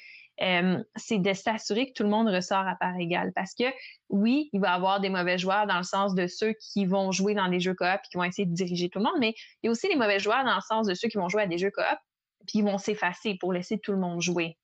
[0.42, 3.32] euh, c'est de s'assurer que tout le monde ressort à part égale.
[3.34, 3.64] Parce que
[4.08, 7.12] oui, il va y avoir des mauvais joueurs dans le sens de ceux qui vont
[7.12, 9.34] jouer dans des jeux coop et qui vont essayer de diriger tout le monde, mais
[9.62, 11.42] il y a aussi les mauvais joueurs dans le sens de ceux qui vont jouer
[11.42, 11.98] à des jeux coop
[12.48, 14.58] puis ils vont s'effacer pour laisser tout le monde jouer.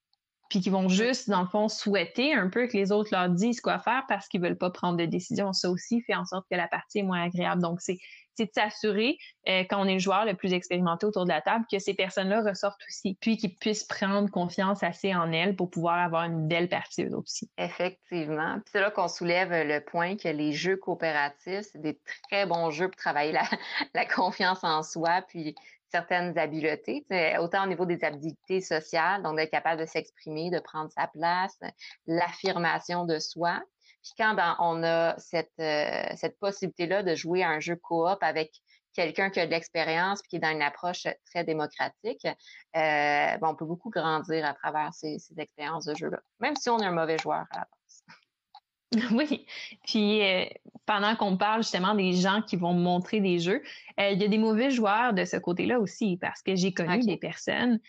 [0.50, 3.60] Puis qui vont juste, dans le fond, souhaiter un peu que les autres leur disent
[3.60, 5.52] quoi faire parce qu'ils veulent pas prendre de décision.
[5.52, 7.62] Ça aussi fait en sorte que la partie est moins agréable.
[7.62, 7.98] Donc, c'est
[8.36, 9.18] c'est de s'assurer,
[9.48, 11.94] euh, quand on est le joueur le plus expérimenté autour de la table, que ces
[11.94, 16.48] personnes-là ressortent aussi, puis qu'ils puissent prendre confiance assez en elles pour pouvoir avoir une
[16.48, 17.50] belle partie eux aussi.
[17.58, 18.54] Effectivement.
[18.56, 22.70] Puis c'est là qu'on soulève le point que les jeux coopératifs, c'est des très bons
[22.70, 23.44] jeux pour travailler la,
[23.94, 25.54] la confiance en soi, puis
[25.94, 27.06] certaines habiletés,
[27.38, 31.56] autant au niveau des habiletés sociales, donc d'être capable de s'exprimer, de prendre sa place,
[32.08, 33.62] l'affirmation de soi,
[34.04, 38.18] puis quand ben, on a cette, euh, cette possibilité-là de jouer à un jeu coop
[38.20, 38.52] avec
[38.92, 42.28] quelqu'un qui a de l'expérience puis qui est dans une approche très démocratique, euh,
[42.74, 46.78] ben, on peut beaucoup grandir à travers ces, ces expériences de jeu-là, même si on
[46.78, 48.04] est un mauvais joueur à la base.
[49.10, 49.44] Oui,
[49.88, 50.44] puis euh,
[50.86, 53.60] pendant qu'on parle justement des gens qui vont montrer des jeux,
[53.98, 57.16] il y a des mauvais joueurs de ce côté-là aussi, parce que j'ai connu des
[57.16, 57.80] personnes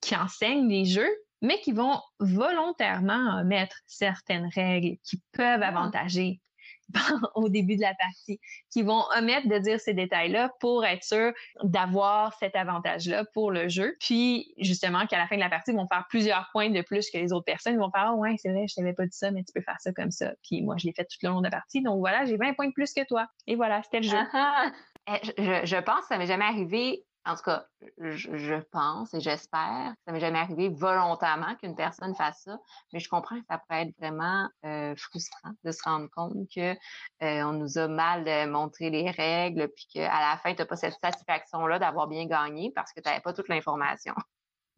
[0.00, 1.10] qui enseignent des jeux,
[1.42, 5.68] mais qui vont volontairement mettre certaines règles qui peuvent ah.
[5.68, 6.40] avantager
[7.34, 11.32] au début de la partie, qui vont omettre de dire ces détails-là pour être sûr
[11.62, 13.96] d'avoir cet avantage-là pour le jeu.
[14.00, 17.10] Puis, justement, qu'à la fin de la partie, ils vont faire plusieurs points de plus
[17.10, 17.74] que les autres personnes.
[17.74, 19.62] Ils vont faire, ah ouais, c'est vrai, je t'avais pas dit ça, mais tu peux
[19.62, 20.32] faire ça comme ça.
[20.42, 21.82] Puis moi, je l'ai fait tout le long de la partie.
[21.82, 23.26] Donc voilà, j'ai 20 points de plus que toi.
[23.46, 24.18] Et voilà, c'était le jeu.
[24.32, 24.70] Ah.
[25.08, 27.66] Eh, je, je, pense que ça m'est jamais arrivé en tout cas,
[27.98, 32.58] je, pense et j'espère, ça m'est jamais arrivé volontairement qu'une personne fasse ça,
[32.92, 36.72] mais je comprends que ça pourrait être vraiment euh, frustrant de se rendre compte que
[36.72, 40.66] euh, on nous a mal euh, montré les règles, puis qu'à la fin, tu n'as
[40.66, 44.14] pas cette satisfaction-là d'avoir bien gagné parce que tu n'avais pas toute l'information.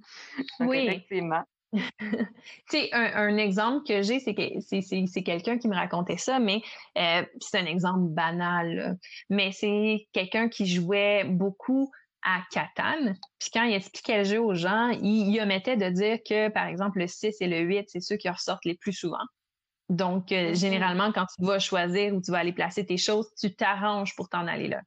[0.60, 0.86] oui.
[0.86, 1.44] Effectivement.
[1.72, 1.78] tu
[2.68, 6.62] sais, un, exemple que j'ai, c'est que c'est quelqu'un qui me racontait ça, mais
[6.94, 8.96] c'est un exemple banal.
[9.28, 11.90] Mais c'est quelqu'un qui jouait beaucoup
[12.24, 13.14] à Catan.
[13.38, 16.98] Puis quand il expliquait le jeu aux gens, il, omettait de dire que, par exemple,
[16.98, 19.24] le 6 et le 8, c'est ceux qui ressortent les plus souvent.
[19.90, 23.54] Donc, euh, généralement, quand tu vas choisir où tu vas aller placer tes choses, tu
[23.54, 24.80] t'arranges pour t'en aller là.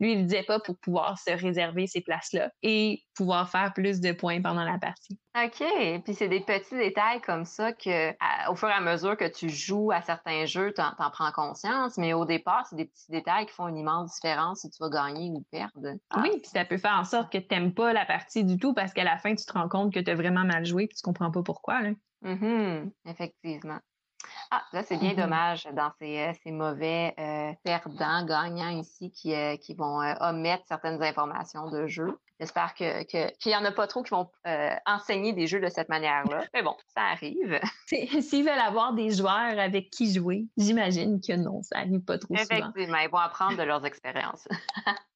[0.00, 4.00] Lui, il ne disait pas pour pouvoir se réserver ces places-là et pouvoir faire plus
[4.00, 5.18] de points pendant la partie.
[5.36, 6.02] OK.
[6.04, 8.10] Puis c'est des petits détails comme ça que,
[8.50, 11.98] au fur et à mesure que tu joues à certains jeux, tu en, prends conscience.
[11.98, 14.90] Mais au départ, c'est des petits détails qui font une immense différence si tu vas
[14.90, 15.94] gagner ou perdre.
[16.10, 16.20] Ah.
[16.22, 18.74] Oui, puis ça peut faire en sorte que tu n'aimes pas la partie du tout
[18.74, 20.88] parce qu'à la fin, tu te rends compte que tu as vraiment mal joué et
[20.88, 21.82] tu comprends pas pourquoi.
[21.82, 21.90] Là.
[22.24, 22.90] Mm-hmm.
[23.06, 23.78] Effectivement.
[24.50, 25.22] Ah, là, c'est bien mm-hmm.
[25.22, 30.64] dommage dans ces, euh, ces mauvais euh, perdants, gagnants ici qui, euh, qui vont omettre
[30.66, 32.18] certaines informations de jeu.
[32.40, 34.30] J'espère que, qu'il n'y en a pas trop qui vont
[34.86, 36.44] enseigner des jeux de cette manière-là.
[36.54, 37.60] Mais bon, ça arrive.
[37.86, 42.36] S'ils veulent avoir des joueurs avec qui jouer, j'imagine que non, ça arrive pas trop
[42.36, 42.44] souvent.
[42.44, 44.46] Effectivement, ils vont apprendre de leurs expériences.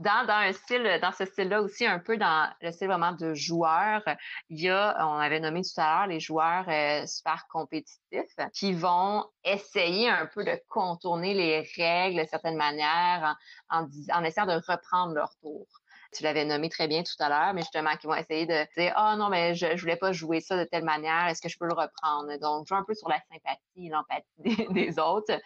[0.00, 3.34] Dans, dans un style, dans ce style-là aussi, un peu dans le style vraiment de
[3.34, 4.02] joueur,
[4.48, 8.72] il y a, on avait nommé tout à l'heure les joueurs euh, super compétitifs qui
[8.72, 13.36] vont essayer un peu de contourner les règles de certaines manières
[13.68, 15.66] en, en, en essayant de reprendre leur tour.
[16.12, 18.92] Tu l'avais nommé très bien tout à l'heure, mais justement, qui vont essayer de dire,
[18.96, 21.48] ah oh, non, mais je, je voulais pas jouer ça de telle manière, est-ce que
[21.48, 22.36] je peux le reprendre?
[22.40, 25.40] Donc, jouer un peu sur la sympathie, l'empathie des, autres.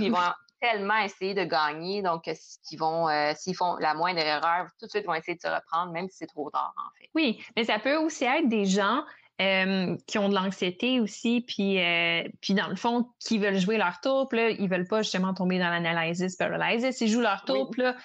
[0.00, 0.18] Ils vont
[0.60, 2.02] tellement essayer de gagner.
[2.02, 5.36] Donc, s'ils vont, euh, s'ils font la moindre erreur, tout de suite, ils vont essayer
[5.36, 7.08] de se reprendre, même si c'est trop tard, en fait.
[7.14, 9.02] Oui, mais ça peut aussi être des gens
[9.40, 13.76] euh, qui ont de l'anxiété aussi, puis, euh, puis dans le fond, qui veulent jouer
[13.76, 17.00] leur tour, puis là, ils veulent pas justement tomber dans l'analysis paralysis.
[17.00, 17.96] Ils jouent leur tour, puis là,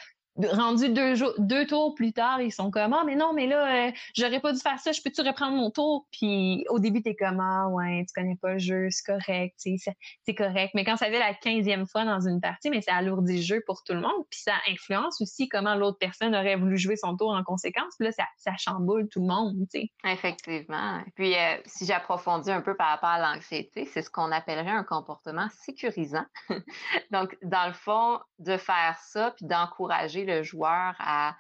[0.48, 4.40] rendu deux, tours plus tard, ils sont comme Ah, mais non, mais là, euh, j'aurais
[4.40, 6.08] pas dû faire ça, je peux-tu reprendre mon tour?
[6.12, 10.36] Puis au début, t'es comme Ah, ouais, tu connais pas le jeu, c'est correct, c'est
[10.36, 10.72] correct.
[10.74, 13.64] Mais quand ça fait la quinzième fois dans une partie, mais ça alourdit le jeu
[13.66, 17.16] pour tout le monde, puis ça influence aussi comment l'autre personne aurait voulu jouer son
[17.16, 17.94] tour en conséquence.
[17.98, 19.92] Puis là, ça, ça chamboule tout le monde, tu sais.
[20.06, 21.02] Effectivement.
[21.16, 24.84] Puis euh, si j'approfondis un peu par rapport à l'anxiété, c'est ce qu'on appellerait un
[24.84, 26.26] comportement sécurisant.
[27.12, 31.36] Donc, dans le fond, de faire ça, puis d'encourager le joueur à,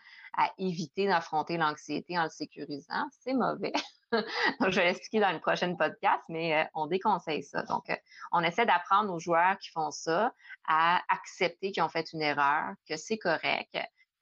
[0.58, 3.74] éviter d'affronter l'anxiété en le sécurisant, c'est mauvais.
[4.14, 7.64] je vais l'expliquer dans une prochaine podcast, mais euh, on déconseille ça.
[7.64, 7.96] Donc, euh,
[8.32, 10.34] on essaie d'apprendre aux joueurs qui font ça
[10.68, 13.78] à accepter qu'ils ont fait une erreur, que c'est correct,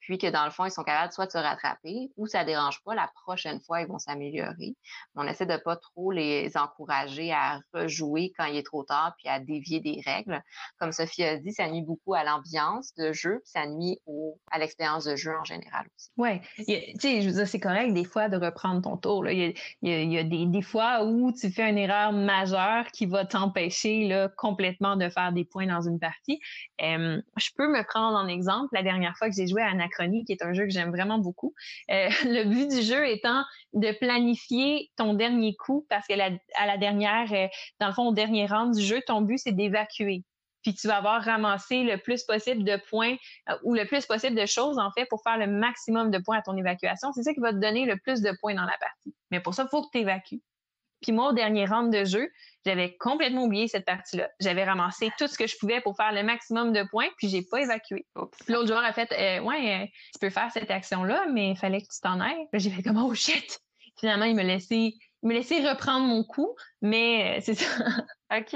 [0.10, 2.82] puis que dans le fond, ils sont capables soit de se rattraper ou ça dérange
[2.84, 4.76] pas, la prochaine fois, ils vont s'améliorer.
[5.14, 9.28] On essaie de pas trop les encourager à rejouer quand il est trop tard puis
[9.28, 10.42] à dévier des règles.
[10.80, 14.40] Comme Sophie a dit, ça nuit beaucoup à l'ambiance de jeu puis ça nuit au,
[14.50, 16.10] à l'expérience de jeu en général aussi.
[16.18, 16.64] Oui, tu
[17.00, 19.24] sais, je veux dire, c'est correct des fois de reprendre ton tour.
[19.24, 19.32] Là.
[19.32, 24.28] Il, y a, des, des, fois où tu fais une erreur majeure qui va t'empêcher
[24.38, 26.40] complètement de faire des points dans une partie.
[26.80, 30.32] je peux me prendre en exemple la dernière fois que j'ai joué à Anacron qui
[30.32, 31.54] est un jeu que j'aime vraiment beaucoup.
[31.92, 36.66] Euh, le but du jeu étant de planifier ton dernier coup parce que la, à
[36.66, 37.48] la dernière, euh,
[37.80, 40.24] dans le fond, au dernier rang du jeu, ton but, c'est d'évacuer.
[40.62, 43.16] Puis tu vas avoir ramassé le plus possible de points
[43.50, 46.38] euh, ou le plus possible de choses, en fait, pour faire le maximum de points
[46.38, 47.12] à ton évacuation.
[47.14, 49.16] C'est ça qui va te donner le plus de points dans la partie.
[49.32, 50.42] Mais pour ça, il faut que tu évacues.
[51.02, 52.30] Puis moi, au dernier round de jeu,
[52.66, 54.30] j'avais complètement oublié cette partie-là.
[54.40, 57.42] J'avais ramassé tout ce que je pouvais pour faire le maximum de points, puis j'ai
[57.42, 58.06] pas évacué.
[58.48, 61.82] L'autre joueur a fait euh, Ouais, euh, tu peux faire cette action-là, mais il fallait
[61.82, 62.48] que tu t'en ailles.
[62.54, 63.60] J'ai fait comme Oh shit!
[64.00, 67.66] Finalement, il me laissait, il me laissait reprendre mon coup, mais euh, c'est ça.
[68.38, 68.54] OK.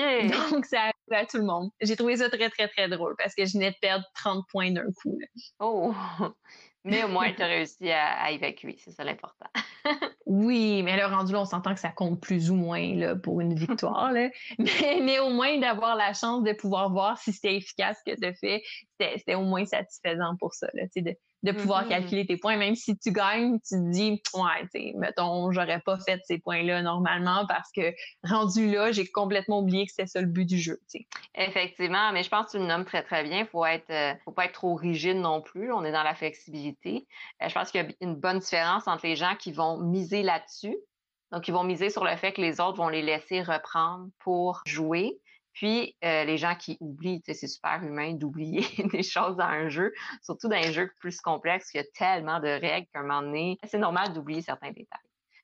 [0.52, 1.70] Donc, ça arrive à tout le monde.
[1.82, 4.72] J'ai trouvé ça très, très, très drôle parce que je venais de perdre 30 points
[4.72, 5.18] d'un coup.
[5.60, 5.94] Oh!
[6.86, 9.48] Mais au moins, tu as réussi à, évacuer, c'est ça l'important.
[10.26, 13.42] oui, mais le rendu là, on s'entend que ça compte plus ou moins là, pour
[13.42, 14.12] une victoire.
[14.12, 14.30] Là.
[14.60, 18.26] Mais, au moins, d'avoir la chance de pouvoir voir si c'était efficace ce que tu
[18.26, 18.64] as fait,
[19.00, 20.68] c'était au moins satisfaisant pour ça.
[20.74, 21.90] Là, de, de pouvoir mm-hmm.
[21.90, 22.58] calculer tes points.
[22.58, 26.82] Même si tu gagnes, tu te dis, ouais, tu mettons, j'aurais pas fait ces points-là
[26.82, 30.80] normalement parce que rendu là, j'ai complètement oublié que c'était ça le but du jeu.
[31.36, 33.46] Effectivement, mais je pense que tu le nommes très, très bien.
[33.46, 35.72] Faut être, euh, faut pas être trop rigide non plus.
[35.74, 37.06] On est dans la flexibilité.
[37.42, 40.24] Euh, je pense qu'il y a une bonne différence entre les gens qui vont miser
[40.24, 40.78] là-dessus.
[41.32, 44.62] Donc, ils vont miser sur le fait que les autres vont les laisser reprendre pour
[44.66, 45.20] jouer
[45.54, 49.94] puis, euh, les gens qui oublient, c'est super humain d'oublier des choses dans un jeu,
[50.22, 53.22] surtout dans un jeu plus complexe, il y a tellement de règles qu'à un moment
[53.22, 55.00] donné, c'est normal d'oublier certains détails.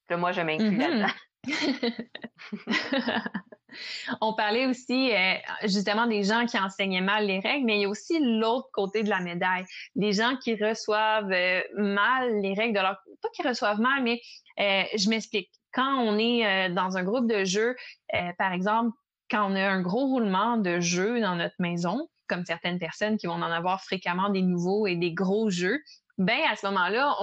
[0.08, 0.80] Puis moi, je m'inclus mm-hmm.
[0.80, 1.13] là-dedans.
[4.22, 7.86] On parlait aussi euh, justement des gens qui enseignaient mal les règles, mais il y
[7.86, 9.63] a aussi l'autre côté de la médaille.
[9.95, 12.98] Des gens qui reçoivent euh, mal les règles de leur...
[13.22, 14.19] Pas qui reçoivent mal, mais
[14.58, 15.52] je m'explique.
[15.72, 17.76] Quand on est dans un groupe de jeu,
[18.38, 18.91] par exemple,
[19.30, 23.28] quand on a un gros roulement de jeux dans notre maison, comme certaines personnes qui
[23.28, 25.80] vont en avoir fréquemment des nouveaux et des gros jeux,
[26.18, 27.15] ben à ce moment-là,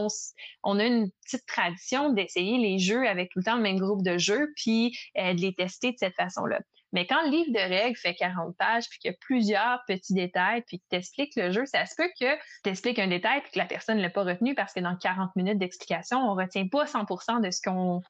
[0.63, 4.03] on, a une petite tradition d'essayer les jeux avec tout le temps le même groupe
[4.03, 6.61] de jeux, puis euh, de les tester de cette façon-là.
[6.93, 10.15] Mais quand le livre de règles fait 40 pages, puis qu'il y a plusieurs petits
[10.15, 13.41] détails, puis que tu expliques le jeu, ça se peut que tu expliques un détail,
[13.43, 16.35] puis que la personne ne l'a pas retenu parce que dans 40 minutes d'explication, on
[16.35, 17.61] retient pas 100% de ce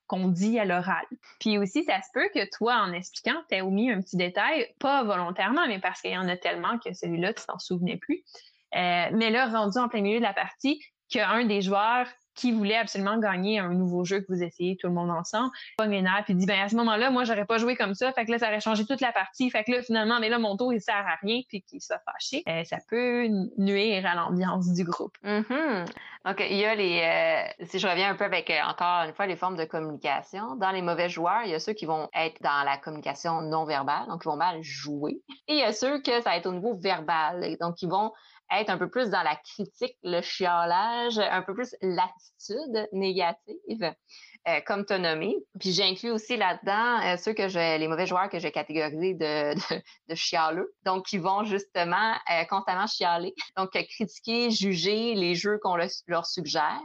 [0.06, 1.04] qu'on dit à l'oral.
[1.40, 4.66] Puis aussi, ça se peut que toi, en expliquant, tu aies omis un petit détail,
[4.78, 8.24] pas volontairement, mais parce qu'il y en a tellement que celui-là, tu t'en souvenais plus.
[8.74, 12.76] Euh, mais là, rendu en plein milieu de la partie, qu'un des joueurs qui voulait
[12.76, 16.34] absolument gagner un nouveau jeu que vous essayez tout le monde ensemble, pas nerfs, puis
[16.34, 18.48] dit ben à ce moment-là, moi j'aurais pas joué comme ça, fait que là ça
[18.48, 20.94] aurait changé toute la partie, fait que là finalement mais là mon tour il sert
[20.94, 25.16] à rien puis qu'il soit fâché, euh, ça peut nuire à l'ambiance du groupe.
[25.24, 25.86] Mm-hmm.
[26.26, 29.14] Donc il y a les euh, si je reviens un peu avec euh, encore une
[29.14, 32.08] fois les formes de communication, dans les mauvais joueurs, il y a ceux qui vont
[32.14, 35.72] être dans la communication non verbale, donc ils vont mal jouer, et il y a
[35.72, 38.12] ceux que ça va être au niveau verbal, donc ils vont
[38.50, 43.94] être un peu plus dans la critique, le chiolage, un peu plus l'attitude négative.
[44.48, 45.36] euh, comme tu as nommé.
[45.58, 49.54] Puis j'inclus aussi là-dedans euh, ceux que j'ai, les mauvais joueurs que j'ai catégorisés de,
[49.54, 50.72] de, de, chialeux.
[50.84, 53.34] Donc, qui vont justement euh, constamment chialer.
[53.56, 56.80] Donc, critiquer, juger les jeux qu'on leur suggère.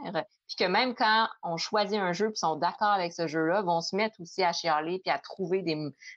[0.48, 3.80] Puis que même quand on choisit un jeu puis sont d'accord avec ce jeu-là, vont
[3.80, 5.76] se mettre aussi à chialer puis à trouver des,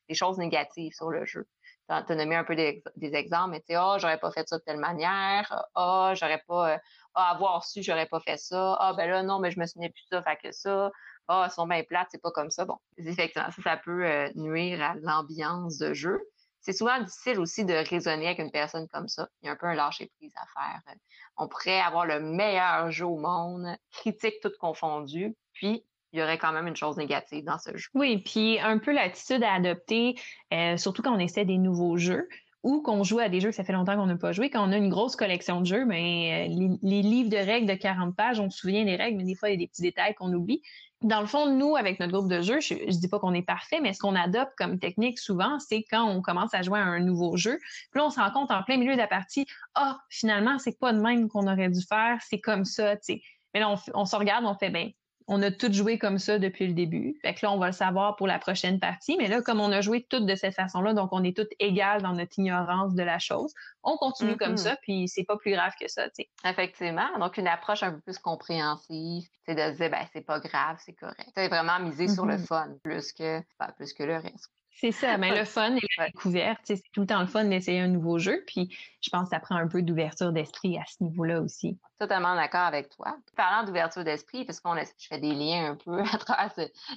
[0.09, 1.47] des choses négatives sur le jeu
[1.87, 4.63] t'as nommé un peu des, exemples, mais tu sais, oh, j'aurais pas fait ça de
[4.63, 6.79] telle manière, oh, j'aurais pas,
[7.13, 9.89] ah, avoir su, j'aurais pas fait ça, ah, ben là, non, mais je me souviens
[9.89, 10.91] plus de ça, fait que ça,
[11.27, 12.65] ah, ils sont bien plates, c'est pas comme ça.
[12.65, 16.19] Bon, effectivement, ça, ça peut euh, nuire à l'ambiance de jeu.
[16.61, 19.29] C'est souvent difficile aussi de raisonner avec une personne comme ça.
[19.41, 20.95] Il y a un peu un lâcher-prise à faire.
[21.37, 26.37] On pourrait avoir le meilleur jeu au monde, critique toute confondue, puis il y aurait
[26.37, 27.89] quand même une chose négative dans ce jeu.
[27.93, 30.15] Oui, puis un peu l'attitude à adopter,
[30.53, 32.29] euh, surtout quand on essaie des nouveaux jeux
[32.63, 34.49] ou qu'on joue à des jeux que ça fait longtemps qu'on n'a pas joué.
[34.49, 37.75] Quand on a une grosse collection de jeux, mais euh, les, livres de règles de
[37.75, 39.83] 40 pages, on se souvient des règles, mais des fois, il y a des petits
[39.83, 40.61] détails qu'on oublie.
[41.01, 43.45] Dans le fond, nous, avec notre groupe de jeux, je, ne dis pas qu'on est
[43.45, 46.83] parfait, mais ce qu'on adopte comme technique souvent, c'est quand on commence à jouer à
[46.83, 47.59] un nouveau jeu,
[47.91, 50.79] puis là, on se rend compte en plein milieu de la partie, ah, finalement, c'est
[50.79, 53.21] pas de même qu'on aurait dû faire, c'est comme ça, tu sais.
[53.55, 54.91] Mais là, on, se regarde, on fait, ben,
[55.27, 57.17] on a tout joué comme ça depuis le début.
[57.21, 59.17] Fait que là, on va le savoir pour la prochaine partie.
[59.17, 62.01] Mais là, comme on a joué toutes de cette façon-là, donc on est toutes égales
[62.01, 64.57] dans notre ignorance de la chose, on continue comme mm-hmm.
[64.57, 66.29] ça, puis c'est pas plus grave que ça, tu sais.
[66.43, 67.07] Effectivement.
[67.19, 70.77] Donc, une approche un peu plus compréhensive, c'est de se dire, ben, c'est pas grave,
[70.85, 71.29] c'est correct.
[71.35, 72.45] C'est vraiment miser sur le mm-hmm.
[72.45, 74.51] fun plus que, ben, plus que le reste.
[74.77, 77.79] C'est ça, mais le fun et la découverte, c'est tout le temps le fun d'essayer
[77.79, 78.43] un nouveau jeu.
[78.45, 81.79] Puis je pense que ça prend un peu d'ouverture d'esprit à ce niveau-là aussi.
[81.97, 83.15] Totalement d'accord avec toi.
[83.37, 86.51] Parlant d'ouverture d'esprit, parce qu'on je fais des liens un peu à travers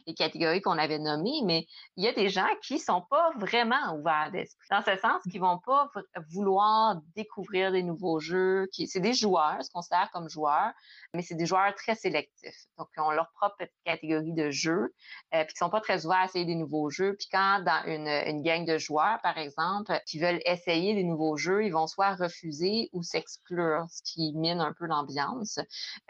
[0.06, 3.94] les catégories qu'on avait nommées, mais il y a des gens qui sont pas vraiment
[3.94, 4.66] ouverts d'esprit.
[4.70, 5.88] Dans ce sens, qui vont pas
[6.32, 8.66] vouloir découvrir des nouveaux jeux.
[8.72, 10.72] C'est des joueurs, se considèrent comme joueurs,
[11.14, 12.66] mais c'est des joueurs très sélectifs.
[12.76, 14.92] Donc, ils ont leur propre catégorie de jeux,
[15.32, 17.14] euh, puis qui sont pas très ouverts à essayer des nouveaux jeux.
[17.16, 21.36] Puis quand dans une, une gang de joueurs, par exemple, qui veulent essayer des nouveaux
[21.36, 25.58] jeux, ils vont soit refuser ou s'exclure, ce qui mine un peu l'ambiance.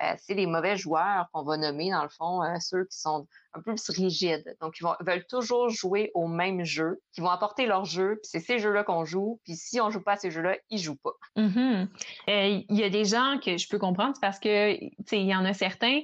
[0.03, 3.27] Euh, c'est les mauvais joueurs qu'on va nommer, dans le fond, euh, ceux qui sont
[3.55, 4.57] un peu plus rigides.
[4.61, 8.31] Donc, ils, vont, veulent toujours jouer au même jeu, qui vont apporter leur jeu, puis
[8.31, 10.97] c'est ces jeux-là qu'on joue, puis si on joue pas à ces jeux-là, ils jouent
[11.03, 11.15] pas.
[11.37, 11.89] Mm-hmm.
[12.29, 15.27] Euh, il y a des gens que je peux comprendre, parce que, tu sais, il
[15.27, 16.01] y en a certains,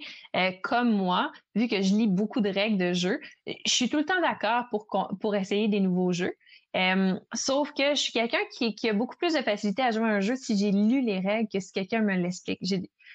[0.63, 4.05] comme moi, vu que je lis beaucoup de règles de jeu, je suis tout le
[4.05, 4.87] temps d'accord pour,
[5.21, 6.35] pour essayer des nouveaux jeux.
[6.77, 10.09] Euh, sauf que je suis quelqu'un qui, qui, a beaucoup plus de facilité à jouer
[10.09, 12.59] un jeu si j'ai lu les règles que si quelqu'un me l'explique.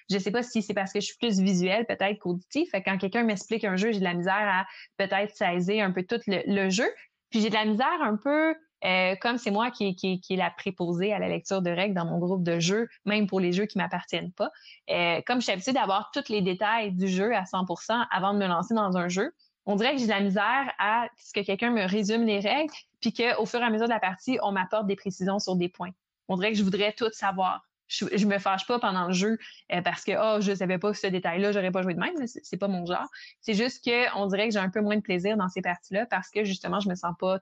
[0.10, 2.70] Je sais pas si c'est parce que je suis plus visuel peut-être qu'auditif.
[2.86, 4.66] Quand quelqu'un m'explique un jeu, j'ai de la misère à
[4.98, 6.90] peut-être saisir un peu tout le, jeu.
[7.30, 10.38] Puis j'ai de la misère un peu, euh, comme c'est moi qui, qui, qui est
[10.38, 13.52] la préposée à la lecture de règles dans mon groupe de jeux, même pour les
[13.52, 14.52] jeux qui m'appartiennent pas.
[14.90, 18.40] Euh, comme je suis habituée d'avoir tous les détails du jeu à 100% avant de
[18.40, 19.34] me lancer dans un jeu,
[19.66, 22.74] on dirait que j'ai de la misère à ce que quelqu'un me résume les règles,
[23.02, 25.70] puis qu'au fur et à mesure de la partie, on m'apporte des précisions sur des
[25.70, 25.92] points.
[26.28, 27.66] On dirait que je voudrais tout savoir.
[27.88, 29.40] Je, me fâche pas pendant le jeu
[29.74, 32.14] euh, parce que oh je savais pas ce détail-là, j'aurais pas joué de même.
[32.28, 33.08] C'est pas mon genre.
[33.42, 36.06] C'est juste que on dirait que j'ai un peu moins de plaisir dans ces parties-là
[36.06, 37.40] parce que justement je me sens pas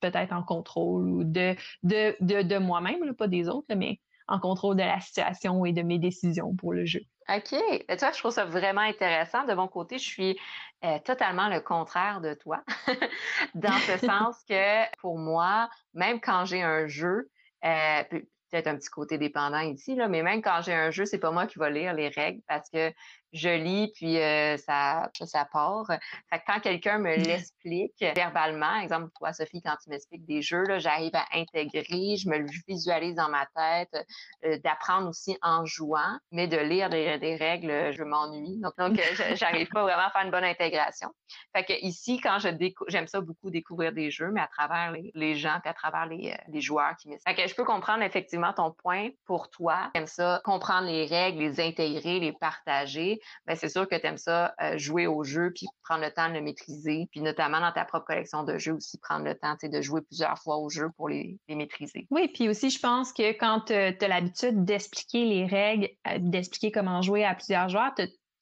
[0.00, 4.76] peut-être en contrôle ou de de de, de moi-même, pas des autres, mais en contrôle
[4.76, 7.02] de la situation et de mes décisions pour le jeu.
[7.28, 7.48] OK.
[7.48, 9.44] Tu vois, je trouve ça vraiment intéressant.
[9.44, 10.38] De mon côté, je suis
[10.84, 12.62] euh, totalement le contraire de toi,
[13.54, 17.30] dans ce sens que pour moi, même quand j'ai un jeu,
[17.64, 18.02] euh,
[18.50, 21.30] peut-être un petit côté dépendant ici, là, mais même quand j'ai un jeu, c'est pas
[21.30, 22.92] moi qui va lire les règles parce que
[23.32, 25.86] je lis, puis euh, ça, ça part.
[26.30, 30.64] Fait que quand quelqu'un me l'explique verbalement, exemple toi, Sophie, quand tu m'expliques des jeux,
[30.64, 34.06] là, j'arrive à intégrer, je me le visualise dans ma tête,
[34.44, 38.58] euh, d'apprendre aussi en jouant, mais de lire des, des règles, je m'ennuie.
[38.60, 41.08] Donc, donc euh, j'arrive pas vraiment à faire une bonne intégration.
[41.56, 42.48] Fait que ici, quand je
[42.88, 46.06] j'aime ça beaucoup découvrir des jeux, mais à travers les, les gens, puis à travers
[46.06, 47.36] les, les joueurs qui m'expliquent.
[47.36, 49.90] Fait que je peux comprendre effectivement ton point pour toi.
[49.94, 54.18] J'aime ça, comprendre les règles, les intégrer, les partager ben c'est sûr que tu aimes
[54.18, 57.72] ça euh, jouer au jeu puis prendre le temps de le maîtriser, puis notamment dans
[57.72, 60.88] ta propre collection de jeux aussi prendre le temps de jouer plusieurs fois au jeu
[60.96, 62.06] pour les, maîtriser.
[62.10, 66.72] Oui, puis aussi je pense que quand tu as l'habitude d'expliquer les règles, euh, d'expliquer
[66.72, 67.92] comment jouer à plusieurs joueurs,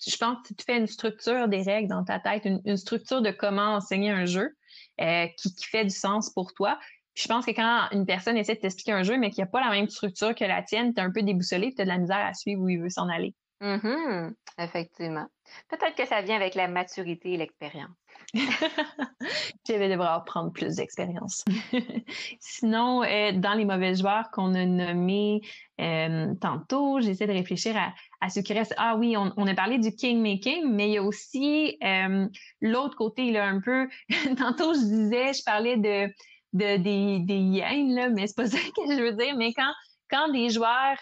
[0.06, 3.30] je pense que tu fais une structure des règles dans ta tête, une, structure de
[3.30, 4.56] comment enseigner un jeu
[5.00, 6.78] euh, qui, fait du sens pour toi.
[7.14, 9.60] je pense que quand une personne essaie de t'expliquer un jeu, mais qui n'a pas
[9.60, 11.98] la même structure que la tienne, tu es un peu déboussolé, tu as de la
[11.98, 13.34] misère à suivre où il veut s'en aller.
[13.60, 15.26] Mm Effectivement.
[15.68, 17.90] Peut-être que ça vient avec la maturité et l'expérience.
[18.34, 21.44] Je vais devoir prendre plus d'expérience.
[22.40, 25.40] Sinon, euh, dans les mauvais joueurs qu'on a nommés
[25.80, 27.74] euh, tantôt, j'essaie de réfléchir
[28.20, 28.74] à, ce qui reste.
[28.76, 32.26] Ah oui, on, a parlé du king-making, mais il y a aussi euh,
[32.60, 33.88] l'autre côté, là, un peu.
[34.38, 36.06] tantôt, je disais, je parlais de,
[36.52, 39.72] de des, des yens, là, mais c'est pas ça que je veux dire, mais quand,
[40.10, 40.98] quand des joueurs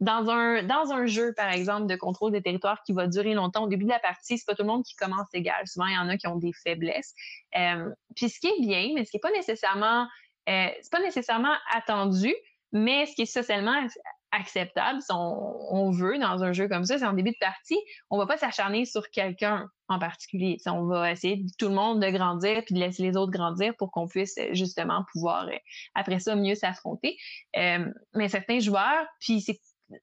[0.00, 3.64] dans un, dans un jeu, par exemple, de contrôle des territoires qui va durer longtemps,
[3.64, 5.66] au début de la partie, c'est pas tout le monde qui commence égal.
[5.66, 7.14] Souvent, il y en a qui ont des faiblesses.
[7.56, 10.06] Euh, puis ce qui est bien, mais ce qui est pas nécessairement,
[10.48, 12.34] euh, c'est pas nécessairement attendu,
[12.72, 13.86] mais ce qui est socialement
[14.30, 17.78] acceptable, si on, veut, dans un jeu comme ça, c'est en début de partie,
[18.10, 20.58] on va pas s'acharner sur quelqu'un en particulier.
[20.66, 23.90] on va essayer tout le monde de grandir puis de laisser les autres grandir pour
[23.90, 25.56] qu'on puisse justement pouvoir euh,
[25.94, 27.16] après ça mieux s'affronter.
[27.56, 29.58] Euh, mais certains joueurs, puis c'est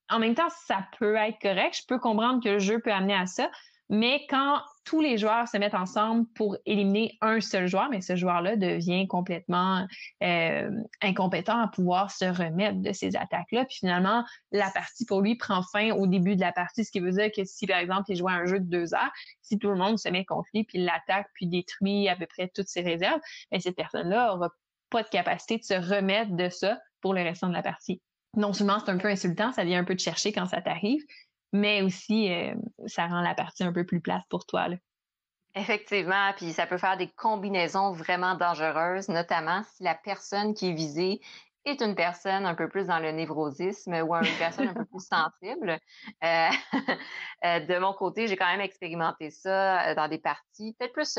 [0.09, 1.79] en même temps, ça peut être correct.
[1.81, 3.49] Je peux comprendre que le jeu peut amener à ça.
[3.89, 8.15] Mais quand tous les joueurs se mettent ensemble pour éliminer un seul joueur, mais ce
[8.15, 9.85] joueur-là devient complètement
[10.23, 10.71] euh,
[11.01, 13.65] incompétent à pouvoir se remettre de ces attaques-là.
[13.65, 16.99] Puis finalement, la partie pour lui prend fin au début de la partie, ce qui
[16.99, 19.11] veut dire que si, par exemple, il joue un jeu de deux heures,
[19.43, 22.47] si tout le monde se met contre lui, puis l'attaque, puis détruit à peu près
[22.47, 23.19] toutes ses réserves,
[23.51, 24.49] bien, cette personne-là n'aura
[24.89, 28.01] pas de capacité de se remettre de ça pour le restant de la partie
[28.35, 31.03] non seulement c'est un peu insultant, ça vient un peu de chercher quand ça t'arrive,
[31.53, 32.53] mais aussi euh,
[32.87, 34.67] ça rend la partie un peu plus plate pour toi.
[35.55, 40.73] Effectivement, puis ça peut faire des combinaisons vraiment dangereuses, notamment si la personne qui est
[40.73, 41.21] visée
[41.63, 45.07] est une personne un peu plus dans le névrosisme ou une personne un peu plus
[45.07, 45.79] sensible.
[46.23, 46.49] Euh,
[47.45, 51.17] euh, de mon côté, j'ai quand même expérimenté ça dans des parties, peut-être plus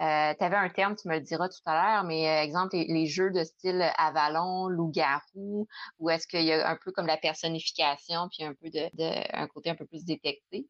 [0.00, 3.06] tu avais un terme, tu me le diras tout à l'heure, mais euh, exemple, les,
[3.06, 8.28] jeux de style Avalon, Loup-garou, ou est-ce qu'il y a un peu comme la personnification,
[8.30, 10.64] puis un peu de, de un côté un peu plus détective.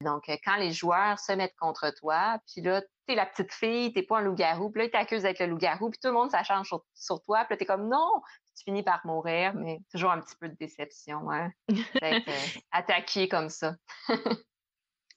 [0.00, 3.92] Donc, euh, quand les joueurs se mettent contre toi, puis là, t'es la petite fille,
[3.92, 6.30] t'es pas un loup-garou, puis là, ils t'accusent d'être le loup-garou, puis tout le monde
[6.30, 8.10] s'acharne sur, sur, toi, puis là, t'es comme non,
[8.44, 12.26] puis tu finis par mourir, mais toujours un petit peu de déception, hein, d'être
[12.72, 13.76] attaqué comme ça.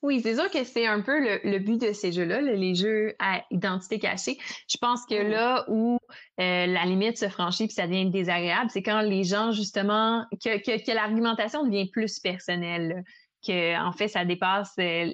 [0.03, 3.43] Oui, c'est sûr que c'est un peu le, but de ces jeux-là, les jeux à
[3.49, 4.37] identité cachée.
[4.69, 5.97] Je pense que là où
[6.39, 10.59] euh, la limite se franchit puis ça devient désagréable, c'est quand les gens justement que,
[10.59, 13.03] que, l'argumentation devient plus personnelle,
[13.45, 15.11] que en fait ça dépasse euh,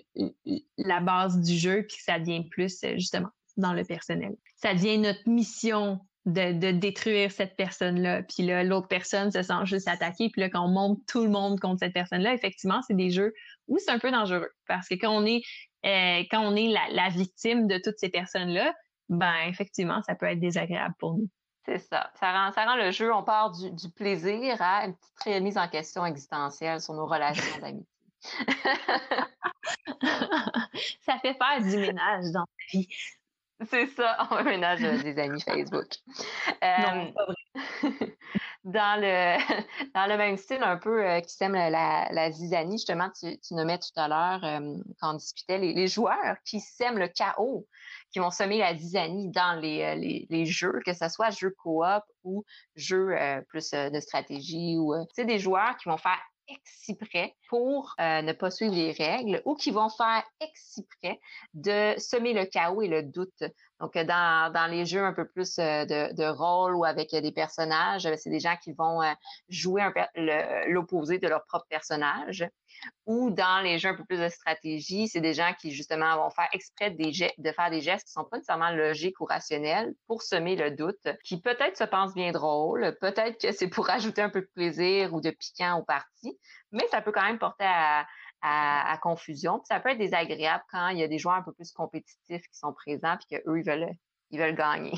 [0.78, 4.36] la base du jeu puis que ça devient plus euh, justement dans le personnel.
[4.58, 8.24] Ça devient notre mission de, de, détruire cette personne-là.
[8.24, 10.30] Puis là, l'autre personne se sent juste attaquée.
[10.30, 13.34] Puis là, quand on monte tout le monde contre cette personne-là, effectivement, c'est des jeux
[13.68, 14.50] où c'est un peu dangereux.
[14.68, 15.42] Parce que quand on est,
[15.86, 18.74] euh, quand on est la, la, victime de toutes ces personnes-là,
[19.10, 21.30] ben effectivement, ça peut être désagréable pour nous.
[21.66, 22.12] C'est ça.
[22.20, 25.58] Ça rend, ça rend le jeu, on part du, du plaisir à une petite remise
[25.58, 27.88] en question existentielle sur nos relations d'amitié.
[31.02, 32.88] ça fait faire du ménage dans la vie.
[33.70, 35.88] C'est ça, on ménage des amis Facebook.
[36.61, 38.18] non, pas vrai.
[38.64, 39.38] dans le
[39.93, 43.53] dans le même style un peu euh, qui sème la, la zizanie, justement, tu, tu
[43.53, 47.68] nommais tout à l'heure euh, quand on discutait les, les, joueurs qui sèment le chaos,
[48.11, 51.53] qui vont semer la zizanie dans les, euh, les, les jeux, que ce soit jeux
[51.61, 52.45] coop ou
[52.76, 53.16] jeux
[53.49, 58.52] plus de stratégie ou c'est des joueurs qui vont faire exprès pour euh, ne pas
[58.52, 61.20] suivre les règles ou qui vont faire exprès
[61.54, 63.44] de semer le chaos et le doute.
[63.84, 67.32] Donc, dans, dans les jeux un peu plus euh, de, de rôle ou avec des
[67.34, 69.12] personnages, c'est des gens qui vont euh,
[69.50, 69.84] jouer
[70.68, 72.48] l'opposé de leur propre personnage.
[73.06, 76.30] Ou dans les jeux un peu plus de stratégie, c'est des gens qui justement vont
[76.30, 80.22] faire exprès des de faire des gestes qui sont pas nécessairement logiques ou rationnels pour
[80.22, 84.30] semer le doute, qui peut-être se pensent bien drôle, peut-être que c'est pour ajouter un
[84.30, 86.40] peu de plaisir ou de piquant au parti,
[86.72, 88.06] mais ça peut quand même porter à,
[88.44, 89.60] à, confusion.
[89.60, 92.46] Puis ça peut être désagréable quand il y a des joueurs un peu plus compétitifs
[92.48, 93.89] qui sont présents puis qu'eux, ils veulent,
[94.32, 94.91] ils veulent gagner.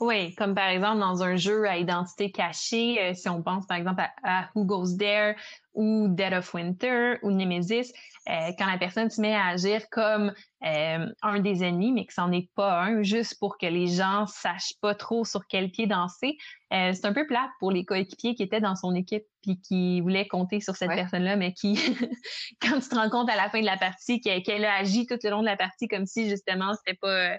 [0.00, 3.76] Oui, comme par exemple dans un jeu à identité cachée, euh, si on pense par
[3.76, 5.34] exemple à, Who Goes There
[5.74, 7.92] ou Dead of Winter ou Nemesis,
[8.28, 10.32] euh, quand la personne se met à agir comme
[10.64, 14.26] euh, un des ennemis, mais que c'en est pas un, juste pour que les gens
[14.26, 16.36] sachent pas trop sur quel pied danser,
[16.70, 20.28] c'est un peu plate pour les coéquipiers qui étaient dans son équipe puis qui voulaient
[20.28, 21.74] compter sur cette personne-là, mais qui,
[22.60, 25.18] quand tu te rends compte à la fin de la partie qu'elle a agi tout
[25.22, 27.38] le long de la partie comme si justement c'était pas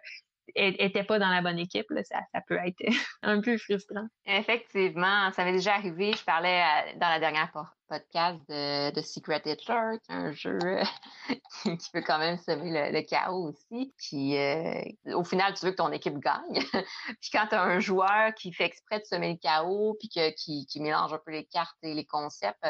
[0.55, 2.81] n'était pas dans la bonne équipe, ça, peut être
[3.21, 4.07] un peu frustrant.
[4.25, 6.13] Effectivement, ça m'est déjà arrivé.
[6.13, 6.63] Je parlais
[6.97, 7.51] dans la dernière
[7.89, 10.59] podcast de, Secret Hitler, qui est un jeu
[11.63, 13.93] qui peut quand même semer le, chaos aussi.
[13.97, 14.83] Puis euh,
[15.15, 16.63] au final, tu veux que ton équipe gagne.
[17.21, 20.79] puis quand tu as un joueur qui fait exprès de semer le chaos, puis qui,
[20.79, 22.63] mélange un peu les cartes et les concepts,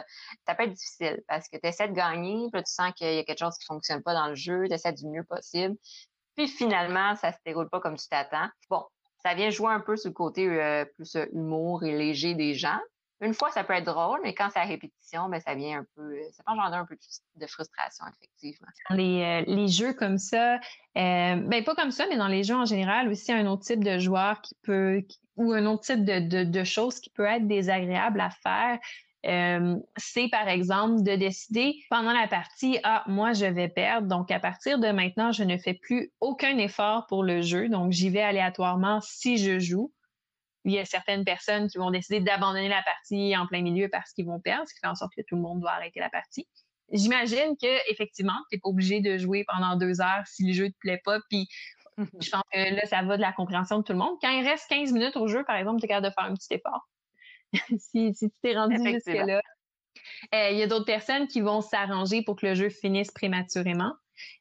[0.47, 3.19] ça peut être difficile parce que tu essaies de gagner, puis tu sens qu'il y
[3.19, 5.75] a quelque chose qui fonctionne pas dans le jeu, tu essaies du mieux possible.
[6.39, 8.47] Puis finalement, ça se déroule pas comme tu t'attends.
[8.69, 8.85] Bon,
[9.21, 12.53] ça vient jouer un peu sur le côté euh, plus euh, humour et léger des
[12.53, 12.79] gens.
[13.19, 15.85] Une fois, ça peut être drôle, mais quand c'est à répétition, ben, ça vient un
[15.97, 16.97] peu, euh, ça peut engendrer un peu
[17.35, 18.69] de frustration, effectivement.
[18.91, 20.59] Les, les jeux comme ça, euh,
[20.95, 23.99] ben pas comme ça, mais dans les jeux en général, aussi un autre type de
[23.99, 25.03] joueur qui peut,
[25.35, 28.79] ou un autre type de, de, de choses qui peut être désagréable à faire,
[29.25, 34.31] euh, c'est par exemple de décider pendant la partie, ah, moi je vais perdre, donc
[34.31, 38.09] à partir de maintenant, je ne fais plus aucun effort pour le jeu, donc j'y
[38.09, 39.91] vais aléatoirement si je joue.
[40.63, 44.11] Il y a certaines personnes qui vont décider d'abandonner la partie en plein milieu parce
[44.13, 46.09] qu'ils vont perdre, ce qui fait en sorte que tout le monde doit arrêter la
[46.09, 46.47] partie.
[46.91, 50.65] J'imagine que effectivement, tu n'es pas obligé de jouer pendant deux heures si le jeu
[50.65, 51.47] ne te plaît pas, puis
[52.21, 54.17] je pense que là, ça va de la compréhension de tout le monde.
[54.21, 56.33] Quand il reste 15 minutes au jeu, par exemple, tu es capable de faire un
[56.33, 56.87] petit effort.
[57.79, 59.41] si, tu t'es rendu jusque-là.
[60.33, 63.93] Euh, il y a d'autres personnes qui vont s'arranger pour que le jeu finisse prématurément.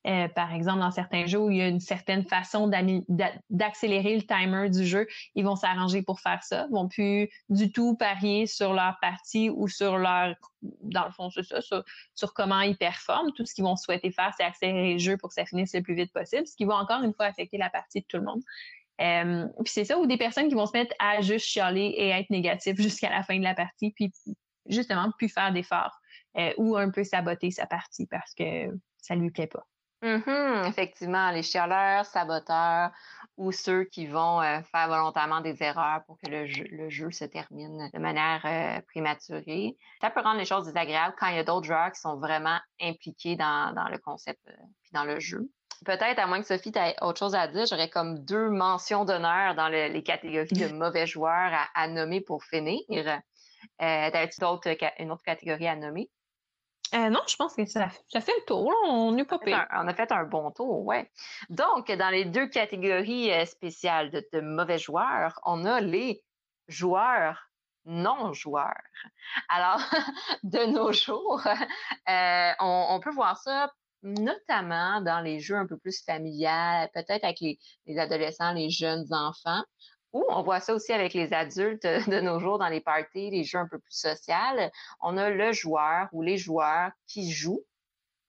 [0.06, 4.22] Euh, par exemple, dans certains jeux où il y a une certaine façon d'accélérer le
[4.22, 6.66] timer du jeu, ils vont s'arranger pour faire ça.
[6.68, 11.30] Ils vont plus du tout parier sur leur partie ou sur leur, dans le fond,
[11.30, 13.32] c'est ça, sur, comment ils performent.
[13.32, 15.82] Tout ce qu'ils vont souhaiter faire, c'est accélérer le jeu pour que ça finisse le
[15.82, 18.24] plus vite possible, ce qui va encore une fois affecter la partie de tout le
[18.24, 18.42] monde.
[19.01, 22.09] Euh, puis c'est ça, ou des personnes qui vont se mettre à juste chialer et
[22.09, 24.12] être négatifs jusqu'à la fin de la partie, puis
[24.66, 25.99] justement, plus faire d'efforts
[26.36, 28.68] euh, ou un peu saboter sa partie parce que
[28.99, 29.64] ça lui plaît pas.
[30.03, 32.92] Mm-hmm, effectivement, les chialeurs, saboteurs
[33.36, 37.90] ou ceux qui vont euh, faire volontairement des erreurs pour que le jeu, se termine
[37.92, 39.76] de manière prématurée.
[40.01, 42.59] Ça peut rendre les choses désagréables quand il y a d'autres joueurs qui sont vraiment
[42.80, 44.40] impliqués dans, dans le concept
[44.82, 45.51] puis dans le jeu.
[45.84, 49.54] Peut-être, à moins que Sophie, tu autre chose à dire, j'aurais comme deux mentions d'honneur
[49.54, 52.82] dans les catégories de mauvais joueurs à, nommer pour finir.
[52.90, 54.68] Euh, T'avais-tu d'autres,
[54.98, 56.10] une autre catégorie à nommer?
[56.94, 58.72] Euh, non, je pense que ça, ça fait le tour.
[58.88, 59.38] On est pas
[59.74, 61.10] On a fait un bon tour, ouais.
[61.50, 66.22] Donc, dans les deux catégories euh, spéciales de, mauvais joueurs, on a les
[66.66, 67.50] joueurs
[67.84, 68.82] non-joueurs.
[69.48, 69.80] Alors,
[70.42, 71.42] de nos jours,
[72.08, 73.72] euh, on, peut voir ça
[74.03, 79.62] notamment dans les jeux un peu plus familiales, peut-être avec les, adolescents, les jeunes enfants,
[80.12, 83.44] ou on voit ça aussi avec les adultes de nos jours dans les parties, les
[83.44, 84.34] jeux un peu plus sociaux.
[85.01, 87.64] On a le joueur ou les joueurs qui jouent,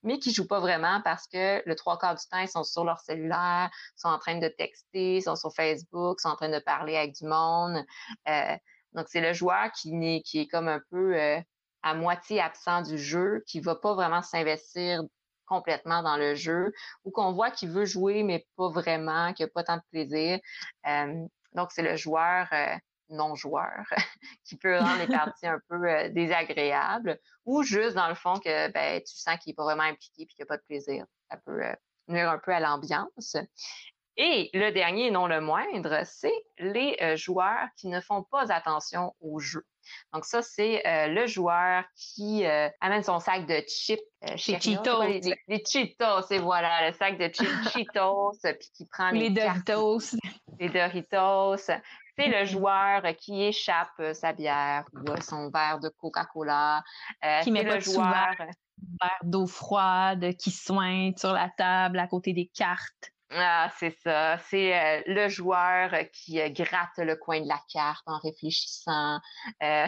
[0.02, 2.84] mais qui jouent pas vraiment parce que le trois quarts du temps, ils sont sur
[2.84, 6.96] leur cellulaire, sont en train de texter, sont sur Facebook, sont en train de parler
[6.96, 7.84] avec du monde.
[8.28, 8.56] Euh,
[8.92, 11.40] donc, c'est le joueur qui, est, comme un peu euh,
[11.82, 15.02] à moitié absent du jeu, qui va pas vraiment s'investir
[15.50, 16.72] complètement dans le jeu
[17.04, 20.38] ou qu'on voit qu'il veut jouer, mais pas vraiment, qu'il n'a pas tant de plaisir.
[20.86, 22.76] Euh, donc, c'est le joueur euh,
[23.08, 23.84] non-joueur
[24.44, 28.70] qui peut rendre les parties un peu euh, désagréables ou juste dans le fond que
[28.70, 31.04] ben, tu sens qu'il n'est pas vraiment impliqué et qu'il n'a pas de plaisir.
[31.28, 31.62] Ça peut
[32.06, 33.36] nuire un peu à l'ambiance.
[34.16, 39.40] Et le dernier, non le moindre, c'est les joueurs qui ne font pas attention au
[39.40, 39.64] jeu.
[40.12, 44.00] Donc ça, c'est euh, le joueur qui euh, amène son sac de chips.
[44.24, 45.02] Euh, Chez Cheetos.
[45.48, 47.30] Les, Cheetos, c'est voilà, le sac de
[47.72, 50.16] Cheetos, puis qui prend les, Doritos.
[50.58, 51.56] Les Doritos.
[52.18, 56.82] C'est le joueur qui échappe sa bière ou son verre de Coca-Cola.
[57.42, 58.36] qui met le joueur.
[58.38, 63.12] verre d'eau froide qui soigne sur la table à côté des cartes.
[63.32, 64.38] Ah, c'est ça.
[64.38, 69.20] C'est euh, le joueur qui euh, gratte le coin de la carte en réfléchissant.
[69.62, 69.86] Euh,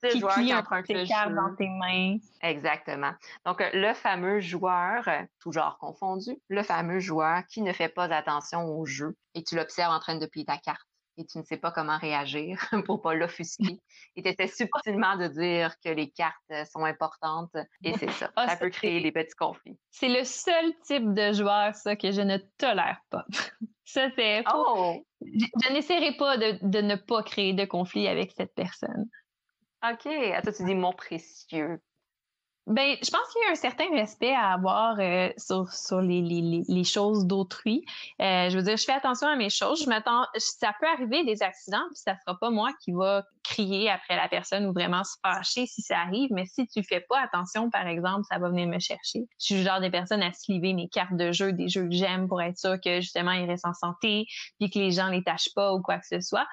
[0.00, 2.16] c'est le joueur qui emprunte le cartes dans tes mains.
[2.42, 3.12] Exactement.
[3.44, 5.08] Donc, le fameux joueur,
[5.40, 9.54] tout genre confondu, le fameux joueur qui ne fait pas attention au jeu et tu
[9.54, 13.00] l'observes en train de plier ta carte et tu ne sais pas comment réagir pour
[13.00, 13.80] pas l'offusquer.
[14.16, 18.30] Et tu essaies subtilement de dire que les cartes euh, sont importantes et c'est ça.
[18.36, 19.78] Ah, ça peut créer des petits conflits.
[19.90, 23.26] C'est le seul type de joueur, ça, que je ne tolère pas.
[23.84, 24.44] ça, c'est...
[24.54, 25.04] Oh!
[25.22, 29.08] Je, n'essaierai pas de, de, ne pas créer de conflit avec cette personne.
[29.82, 30.06] OK.
[30.06, 31.80] À toi, tu dis mon précieux.
[32.66, 36.20] Ben, je pense qu'il y a un certain respect à avoir euh, sur, sur les,
[36.20, 37.84] les, les choses d'autrui.
[38.20, 39.84] Euh, je veux dire, je fais attention à mes choses.
[39.84, 43.88] Je m'attends, ça peut arriver des accidents, puis ça sera pas moi qui va crier
[43.88, 46.30] après la personne ou vraiment se fâcher si ça arrive.
[46.32, 49.20] Mais si tu fais pas attention, par exemple, ça va venir me chercher.
[49.38, 51.94] Je suis le genre de personne à sliver mes cartes de jeu, des jeux que
[51.94, 54.26] j'aime pour être sûr que justement ils restent en santé,
[54.58, 56.46] puis que les gens les tâchent pas ou quoi que ce soit.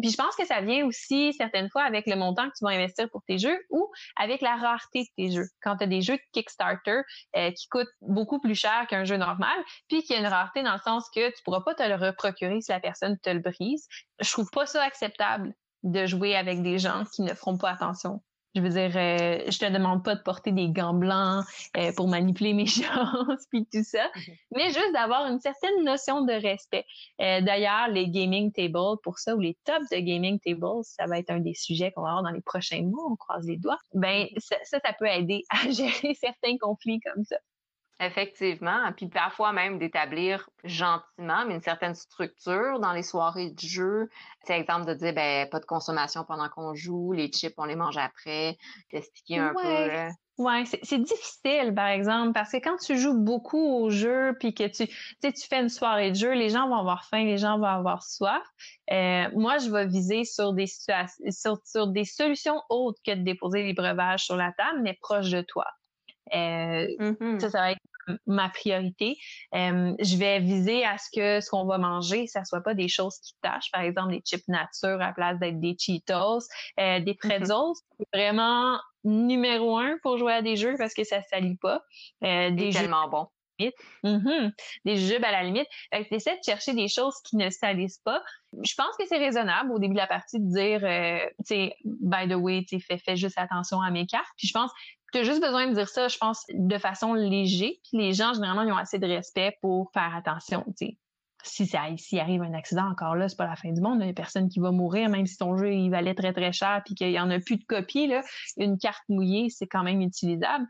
[0.00, 2.70] Puis je pense que ça vient aussi certaines fois avec le montant que tu vas
[2.70, 5.48] investir pour tes jeux ou avec la rareté de tes jeux.
[5.62, 7.00] Quand tu as des jeux Kickstarter
[7.36, 9.56] euh, qui coûtent beaucoup plus cher qu'un jeu normal,
[9.88, 11.94] puis qu'il y a une rareté dans le sens que tu pourras pas te le
[11.94, 13.86] reprocurer si la personne te le brise,
[14.20, 18.20] je trouve pas ça acceptable de jouer avec des gens qui ne feront pas attention
[18.54, 21.44] je veux dire, euh, je te demande pas de porter des gants blancs
[21.76, 24.34] euh, pour manipuler mes chances puis tout ça, mhm.
[24.56, 26.84] mais juste d'avoir une certaine notion de respect.
[27.20, 31.18] Euh, d'ailleurs, les gaming tables pour ça ou les tops de gaming tables, ça va
[31.18, 33.04] être un des sujets qu'on va avoir dans les prochains mois.
[33.10, 33.78] On croise les doigts.
[33.94, 37.36] Ben ça, ça peut aider à gérer certains conflits comme ça.
[38.00, 38.90] Effectivement.
[38.96, 44.08] Puis parfois même d'établir gentiment, mais une certaine structure dans les soirées de jeu.
[44.44, 47.76] C'est exemple de dire, ben, pas de consommation pendant qu'on joue, les chips, on les
[47.76, 48.56] mange après,
[48.90, 49.66] d'expliquer un peu.
[49.66, 50.08] Euh.
[50.38, 54.66] Ouais, c'est difficile, par exemple, parce que quand tu joues beaucoup au jeu, puis que
[54.66, 57.66] tu, tu fais une soirée de jeu, les gens vont avoir faim, les gens vont
[57.66, 58.42] avoir soif.
[58.90, 63.62] Euh, moi, je vais viser sur des sur, sur des solutions autres que de déposer
[63.62, 65.66] les breuvages sur la table, mais proches de toi.
[66.34, 67.40] Euh, mm-hmm.
[67.40, 67.80] Ça, ça va être
[68.26, 69.16] ma priorité.
[69.54, 72.88] Euh, je vais viser à ce que ce qu'on va manger, ça soit pas des
[72.88, 76.40] choses qui tâchent, par exemple des chips nature à place d'être des Cheetos,
[76.78, 77.16] euh, des mm-hmm.
[77.16, 81.82] pretzels, c'est vraiment numéro un pour jouer à des jeux parce que ça salit pas.
[82.24, 83.26] Euh, des jeux tellement bon.
[84.04, 84.52] Mm-hmm.
[84.84, 85.66] Des jeux à la limite.
[85.92, 88.22] Fait que de chercher des choses qui ne salissent pas.
[88.62, 91.76] Je pense que c'est raisonnable au début de la partie de dire, euh, tu sais,
[91.84, 94.26] by the way, tu fais, fais juste attention à mes cartes.
[94.36, 94.70] Puis je pense
[95.12, 97.70] tu as juste besoin de dire ça, je pense, de façon légère.
[97.92, 100.64] Les gens, généralement, ils ont assez de respect pour faire attention.
[100.76, 100.96] sais.
[101.42, 103.98] Si ça s'il arrive un accident encore là, c'est pas la fin du monde.
[104.02, 106.52] Il y a personne qui va mourir, même si ton jeu il valait très très
[106.52, 108.08] cher puis qu'il y en a plus de copies.
[108.08, 108.22] Là,
[108.58, 110.66] une carte mouillée, c'est quand même utilisable.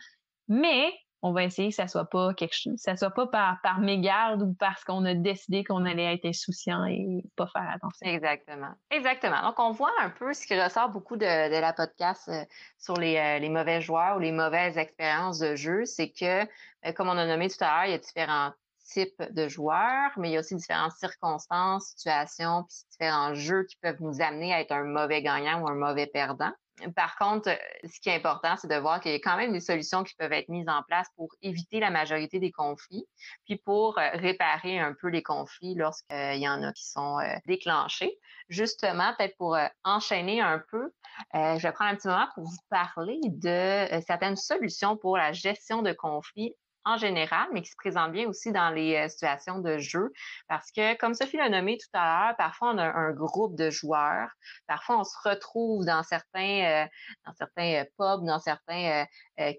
[0.46, 3.80] Mais on va essayer que ça soit pas quelque chose, ça soit pas par, par
[3.80, 8.06] mégarde ou parce qu'on a décidé qu'on allait être insouciant et pas faire attention.
[8.06, 8.72] Exactement.
[8.90, 9.42] Exactement.
[9.42, 12.44] Donc, on voit un peu ce qui ressort beaucoup de, la podcast euh,
[12.78, 16.92] sur les, euh, les, mauvais joueurs ou les mauvaises expériences de jeu, c'est que, euh,
[16.94, 18.52] comme on a nommé tout à l'heure, il y a différents
[18.90, 23.76] types de joueurs, mais il y a aussi différentes circonstances, situations, puis différents jeux qui
[23.76, 26.52] peuvent nous amener à être un mauvais gagnant ou un mauvais perdant.
[26.94, 27.50] Par contre,
[27.84, 30.14] ce qui est important, c'est de voir qu'il y a quand même des solutions qui
[30.14, 33.06] peuvent être mises en place pour éviter la majorité des conflits,
[33.44, 37.34] puis pour euh, réparer un peu les conflits lorsqu'il y en a qui sont euh,
[37.46, 38.18] déclenchés.
[38.48, 40.92] Justement, peut-être pour euh, enchaîner un peu,
[41.34, 45.82] je vais prendre un petit moment pour vous parler de certaines solutions pour la gestion
[45.82, 46.54] de conflits
[46.84, 50.12] en général, mais qui se présente bien aussi dans les euh, situations de jeu.
[50.48, 53.70] Parce que, comme Sophie l'a nommé tout à l'heure, parfois on a un groupe de
[53.70, 54.30] joueurs,
[54.66, 56.86] parfois on se retrouve dans certains, euh,
[57.26, 59.06] dans certains euh, pubs, dans certains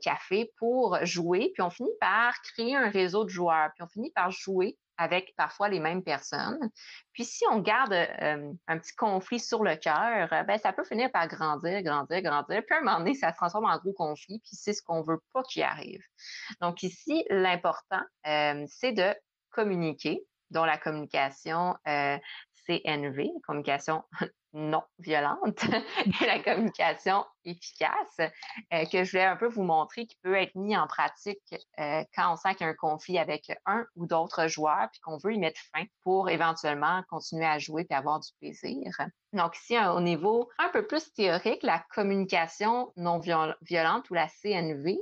[0.03, 4.11] cafés pour jouer, puis on finit par créer un réseau de joueurs, puis on finit
[4.11, 6.59] par jouer avec parfois les mêmes personnes.
[7.13, 10.83] Puis si on garde euh, un petit conflit sur le cœur, euh, ben ça peut
[10.83, 12.63] finir par grandir, grandir, grandir.
[12.65, 15.01] Puis à un moment donné, ça se transforme en gros conflit, puis c'est ce qu'on
[15.01, 16.03] veut pas qu'il arrive.
[16.61, 19.15] Donc ici, l'important, euh, c'est de
[19.49, 24.03] communiquer, dont la communication CNV, communication
[24.53, 25.63] non violente
[26.21, 30.55] et la communication efficace euh, que je voulais un peu vous montrer qui peut être
[30.55, 31.39] mis en pratique
[31.79, 35.01] euh, quand on sent qu'il y a un conflit avec un ou d'autres joueurs puis
[35.01, 38.91] qu'on veut y mettre fin pour éventuellement continuer à jouer et avoir du plaisir.
[39.33, 44.97] Donc ici, au niveau un peu plus théorique, la communication non violente ou la CNV,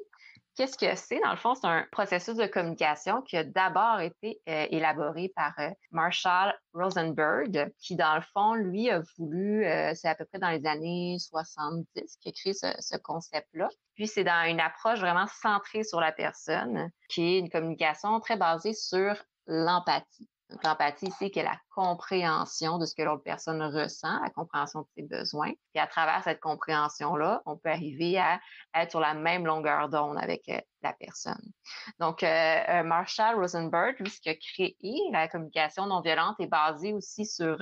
[0.59, 1.21] Qu'est-ce que c'est?
[1.21, 5.53] Dans le fond, c'est un processus de communication qui a d'abord été euh, élaboré par
[5.57, 10.37] euh, Marshall Rosenberg, qui, dans le fond, lui, a voulu, euh, c'est à peu près
[10.37, 13.69] dans les années 70 qu'il a créé ce, ce concept-là.
[13.95, 18.35] Puis, c'est dans une approche vraiment centrée sur la personne, qui est une communication très
[18.35, 19.15] basée sur
[19.47, 20.27] l'empathie.
[20.63, 24.87] L'empathie ici, qui est la compréhension de ce que l'autre personne ressent, la compréhension de
[24.95, 25.51] ses besoins.
[25.75, 28.39] Et à travers cette compréhension-là, on peut arriver à
[28.73, 31.51] être sur la même longueur d'onde avec euh, la personne.
[31.99, 32.27] Donc, euh,
[32.67, 34.75] euh, Marshall Rosenberg, lui, ce qui a créé
[35.11, 37.57] la communication non violente est basé aussi sur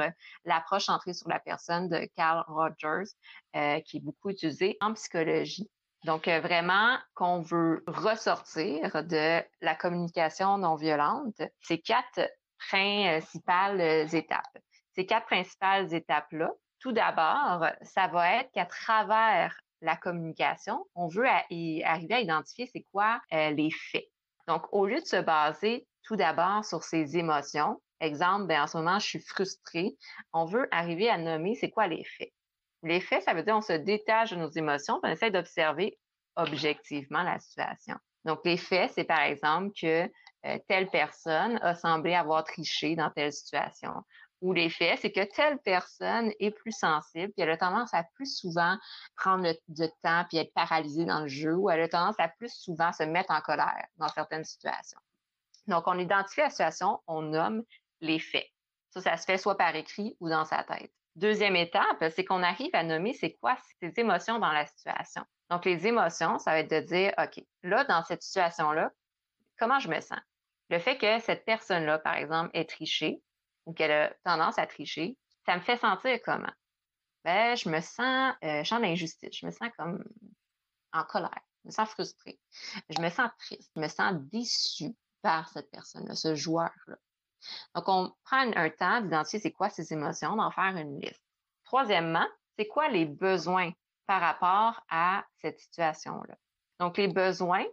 [0.45, 3.11] l'approche centrée sur la personne de Carl Rogers,
[3.85, 5.69] qui est beaucoup utilisée en psychologie.
[6.05, 12.21] Donc, vraiment, qu'on veut ressortir de la communication non violente, c'est quatre
[12.57, 14.57] principales étapes.
[14.95, 21.27] Ces quatre principales étapes-là, tout d'abord, ça va être qu'à travers la communication, on veut
[21.27, 24.07] arriver à identifier c'est quoi euh, les faits.
[24.47, 28.77] Donc, au lieu de se baser tout d'abord sur ses émotions, exemple, ben, en ce
[28.77, 29.95] moment, je suis frustrée,
[30.33, 32.31] on veut arriver à nommer c'est quoi les faits.
[32.83, 35.97] Les faits, ça veut dire on se détache de nos émotions, on essaie d'observer
[36.35, 37.95] objectivement la situation.
[38.23, 40.09] Donc, les faits, c'est par exemple que
[40.45, 43.93] euh, telle personne a semblé avoir triché dans telle situation.
[44.41, 48.03] Ou les faits, c'est que telle personne est plus sensible, puis elle a tendance à
[48.03, 48.77] plus souvent
[49.15, 52.53] prendre le, temps puis être paralysée dans le jeu, ou elle a tendance à plus
[52.53, 54.99] souvent se mettre en colère dans certaines situations.
[55.65, 57.63] Donc, on identifie la situation, on nomme
[57.99, 58.47] les faits.
[58.91, 60.91] Ça, ça se fait soit par écrit ou dans sa tête.
[61.15, 65.23] Deuxième étape, c'est qu'on arrive à nommer c'est quoi ces émotions dans la situation.
[65.49, 68.91] Donc, les émotions, ça va être de dire, OK, là, dans cette situation-là,
[69.57, 70.19] comment je me sens?
[70.69, 73.21] Le fait que cette personne-là, par exemple, ait triché
[73.65, 76.51] ou qu'elle a tendance à tricher, ça me fait sentir comment?
[77.23, 80.03] Ben, je me sens, euh, je sens l'injustice, je me sens comme
[80.93, 82.39] en colère, je me sens frustrée,
[82.89, 86.95] je me sens triste, je me sens déçue par cette personne-là, ce joueur-là.
[87.75, 91.21] Donc, on prend un temps d'identifier c'est quoi ces émotions, d'en faire une liste.
[91.65, 92.27] Troisièmement,
[92.57, 93.71] c'est quoi les besoins
[94.05, 96.35] par rapport à cette situation-là?
[96.79, 97.65] Donc, les besoins,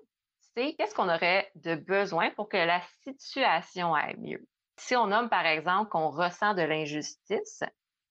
[0.54, 4.46] c'est qu'est-ce qu'on aurait de besoin pour que la situation aille mieux?
[4.76, 7.62] Si on nomme, par exemple, qu'on ressent de l'injustice,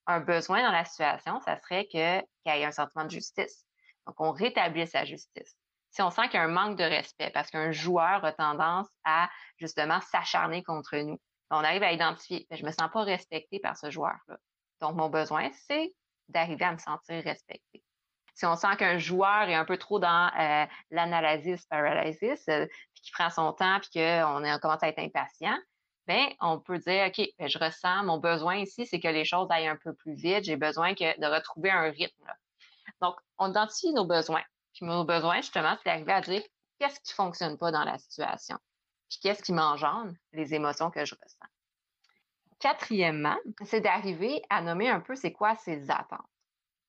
[0.07, 3.65] un besoin dans la situation, ça serait qu'il y ait un sentiment de justice.
[4.05, 5.55] Donc, on rétablit sa justice.
[5.91, 8.87] Si on sent qu'il y a un manque de respect parce qu'un joueur a tendance
[9.05, 11.19] à justement s'acharner contre nous,
[11.51, 14.37] on arrive à identifier, je me sens pas respecté par ce joueur-là.
[14.81, 15.93] Donc, mon besoin, c'est
[16.29, 17.83] d'arriver à me sentir respecté
[18.33, 23.03] si on sent qu'un joueur est un peu trop dans euh, l'analysis paralysis, euh, puis
[23.03, 25.57] qu'il prend son temps, puis qu'on on commence à être impatient,
[26.07, 29.47] ben on peut dire ok, ben, je ressens mon besoin ici, c'est que les choses
[29.51, 30.43] aillent un peu plus vite.
[30.43, 32.31] J'ai besoin de retrouver un rythme.
[33.01, 34.43] Donc, on identifie nos besoins.
[34.73, 36.41] Puis nos besoins, justement, c'est d'arriver à dire
[36.79, 38.57] qu'est-ce qui fonctionne pas dans la situation,
[39.09, 41.45] puis qu'est-ce qui m'engendre les émotions que je ressens.
[42.59, 46.25] Quatrièmement, c'est d'arriver à nommer un peu c'est quoi ses attentes.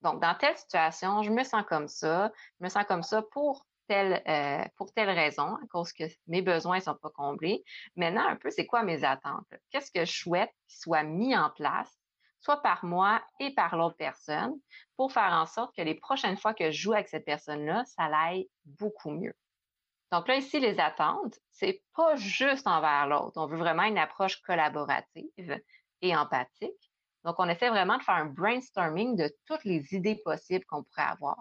[0.04, 2.30] Donc, dans telle situation, je me sens comme ça,
[2.60, 4.64] je me sens comme ça pour telle, euh,
[4.96, 7.64] raison, à cause que mes besoins ne sont pas comblés.
[7.96, 9.46] Maintenant, un peu, c'est quoi mes attentes?
[9.70, 11.90] Qu'est-ce que je souhaite qu'il soit mis en place,
[12.40, 14.54] soit par moi et par l'autre personne,
[14.96, 18.04] pour faire en sorte que les prochaines fois que je joue avec cette personne-là, ça
[18.04, 19.34] aille beaucoup mieux?
[20.12, 23.32] Donc là, ici, les attentes, c'est pas juste envers l'autre.
[23.36, 25.60] On veut vraiment une approche collaborative
[26.02, 26.93] et empathique.
[27.24, 31.08] Donc, on essaie vraiment de faire un brainstorming de toutes les idées possibles qu'on pourrait
[31.08, 31.36] avoir.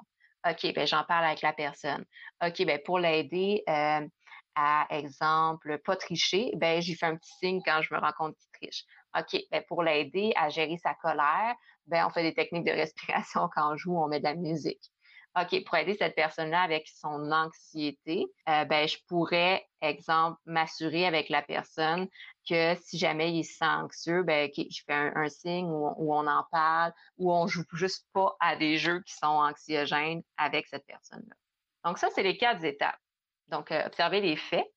[0.49, 2.03] OK, ben j'en parle avec la personne.
[2.45, 4.07] OK, ben pour l'aider euh,
[4.55, 8.36] à exemple pas tricher, ben j'y fais un petit signe quand je me rends compte
[8.36, 8.84] qu'il triche.
[9.17, 11.55] OK, ben pour l'aider à gérer sa colère,
[11.88, 14.91] ben on fait des techniques de respiration quand on joue, on met de la musique.
[15.36, 21.29] OK, pour aider cette personne-là avec son anxiété, euh, ben, je pourrais, exemple, m'assurer avec
[21.29, 22.07] la personne
[22.47, 26.45] que si jamais il se sent anxieux, ben, je fais un, signe où, on en
[26.51, 31.36] parle, où on joue juste pas à des jeux qui sont anxiogènes avec cette personne-là.
[31.84, 32.99] Donc, ça, c'est les quatre étapes.
[33.47, 34.71] Donc, euh, observer les faits,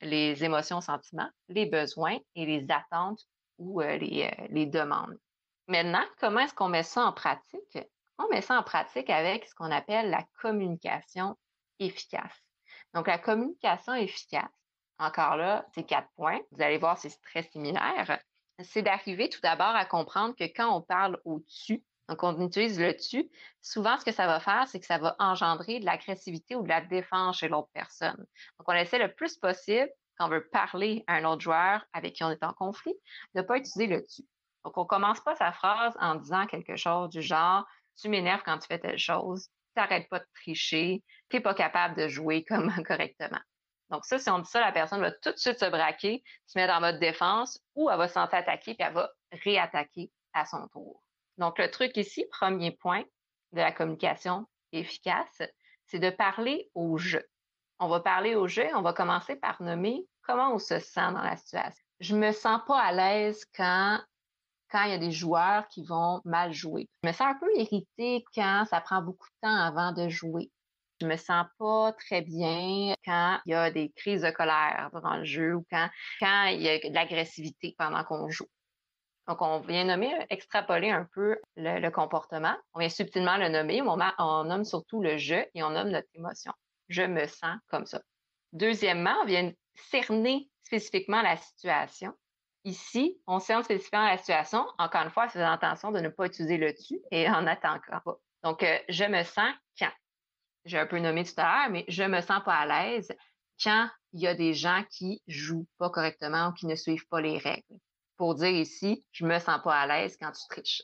[0.00, 3.20] les émotions, sentiments, les besoins et les attentes
[3.58, 5.16] ou euh, les, les demandes.
[5.68, 7.78] Maintenant, comment est-ce qu'on met ça en pratique?
[8.24, 11.36] On met ça en pratique avec ce qu'on appelle la communication
[11.78, 12.34] efficace.
[12.94, 14.50] Donc, la communication efficace,
[14.98, 16.40] encore là, c'est quatre points.
[16.50, 18.20] Vous allez voir, c'est très similaire.
[18.62, 22.94] C'est d'arriver tout d'abord à comprendre que quand on parle au-dessus, donc on utilise le
[22.94, 23.30] tu,
[23.62, 26.68] souvent ce que ça va faire, c'est que ça va engendrer de l'agressivité ou de
[26.68, 28.26] la défense chez l'autre personne.
[28.58, 32.14] Donc, on essaie le plus possible, quand on veut parler à un autre joueur avec
[32.14, 32.94] qui on est en conflit,
[33.34, 34.22] de ne pas utiliser le tu.
[34.64, 37.64] Donc, on commence pas sa phrase en disant quelque chose du genre
[38.00, 41.54] tu m'énerves quand tu fais telle chose, tu n'arrêtes pas de tricher, tu n'es pas
[41.54, 42.44] capable de jouer
[42.86, 43.40] correctement.
[43.90, 46.58] Donc ça, si on dit ça, la personne va tout de suite se braquer, se
[46.58, 50.46] mettre en mode défense ou elle va se sentir attaquée puis elle va réattaquer à
[50.46, 51.02] son tour.
[51.38, 53.02] Donc le truc ici, premier point
[53.52, 55.42] de la communication efficace,
[55.86, 57.26] c'est de parler au jeu.
[57.80, 61.22] On va parler au jeu, on va commencer par nommer comment on se sent dans
[61.22, 61.84] la situation.
[61.98, 64.00] Je me sens pas à l'aise quand
[64.70, 66.88] quand il y a des joueurs qui vont mal jouer.
[67.02, 70.50] Je me sens un peu irritée quand ça prend beaucoup de temps avant de jouer.
[71.00, 75.16] Je me sens pas très bien quand il y a des crises de colère durant
[75.16, 75.88] le jeu ou quand,
[76.46, 78.48] il y a de l'agressivité pendant qu'on joue.
[79.26, 82.54] Donc, on vient nommer, extrapoler un peu le, comportement.
[82.74, 86.52] On vient subtilement le nommer, on, nomme surtout le je et on nomme notre émotion.
[86.88, 88.02] Je me sens comme ça.
[88.52, 92.12] Deuxièmement, on vient cerner spécifiquement la situation
[92.64, 94.66] Ici, on cerne spécifiquement la situation.
[94.78, 98.18] Encore une fois, c'est l'intention de ne pas utiliser le tu et en attendant pas.
[98.42, 99.90] Donc, euh, je me sens quand?
[100.64, 103.10] j'ai un peu nommé tout à l'heure, mais je me sens pas à l'aise
[103.62, 107.20] quand il y a des gens qui jouent pas correctement ou qui ne suivent pas
[107.20, 107.78] les règles.
[108.16, 110.82] Pour dire ici, je me sens pas à l'aise quand tu triches.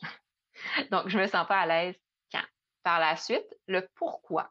[0.90, 1.96] Donc, je me sens pas à l'aise
[2.32, 2.44] quand?
[2.82, 4.50] Par la suite, le pourquoi.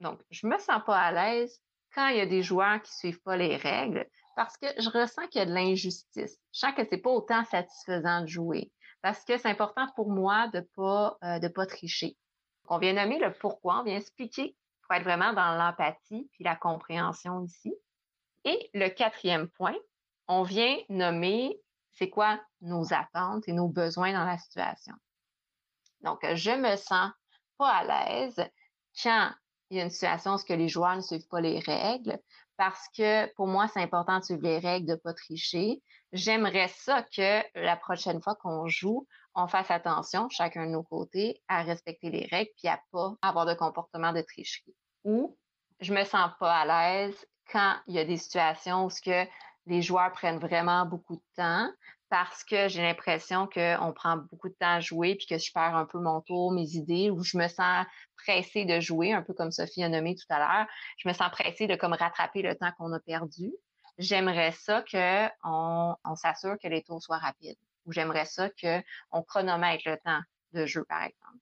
[0.00, 1.60] Donc, je me sens pas à l'aise
[1.94, 4.06] quand il y a des joueurs qui suivent pas les règles
[4.36, 6.38] parce que je ressens qu'il y a de l'injustice.
[6.52, 8.70] Je sens que c'est pas autant satisfaisant de jouer
[9.02, 12.16] parce que c'est important pour moi de pas euh, de pas tricher.
[12.68, 16.54] On vient nommer le pourquoi, on vient expliquer pour être vraiment dans l'empathie puis la
[16.54, 17.74] compréhension ici.
[18.44, 19.74] Et le quatrième point,
[20.28, 21.58] on vient nommer
[21.92, 24.94] c'est quoi nos attentes et nos besoins dans la situation.
[26.02, 27.10] Donc, je me sens
[27.56, 28.44] pas à l'aise
[29.02, 29.30] quand
[29.70, 32.20] il y a une situation où les joueurs ne suivent pas les règles
[32.56, 35.82] parce que pour moi, c'est important de suivre les règles, de pas tricher.
[36.12, 41.42] J'aimerais ça que la prochaine fois qu'on joue, on fasse attention, chacun de nos côtés,
[41.48, 44.74] à respecter les règles puis à pas avoir de comportement de tricherie.
[45.04, 45.36] Ou
[45.80, 49.28] je me sens pas à l'aise quand il y a des situations où ce que
[49.66, 51.70] les joueurs prennent vraiment beaucoup de temps
[52.08, 55.74] parce que j'ai l'impression qu'on prend beaucoup de temps à jouer puis que je perds
[55.74, 57.86] un peu mon tour, mes idées, ou je me sens
[58.16, 60.66] pressée de jouer, un peu comme Sophie a nommé tout à l'heure.
[60.98, 63.52] Je me sens pressée de comme rattraper le temps qu'on a perdu.
[63.98, 67.58] J'aimerais ça qu'on on, s'assure que les tours soient rapides.
[67.86, 70.20] Ou j'aimerais ça qu'on chronomètre le temps
[70.52, 71.38] de jeu, par exemple.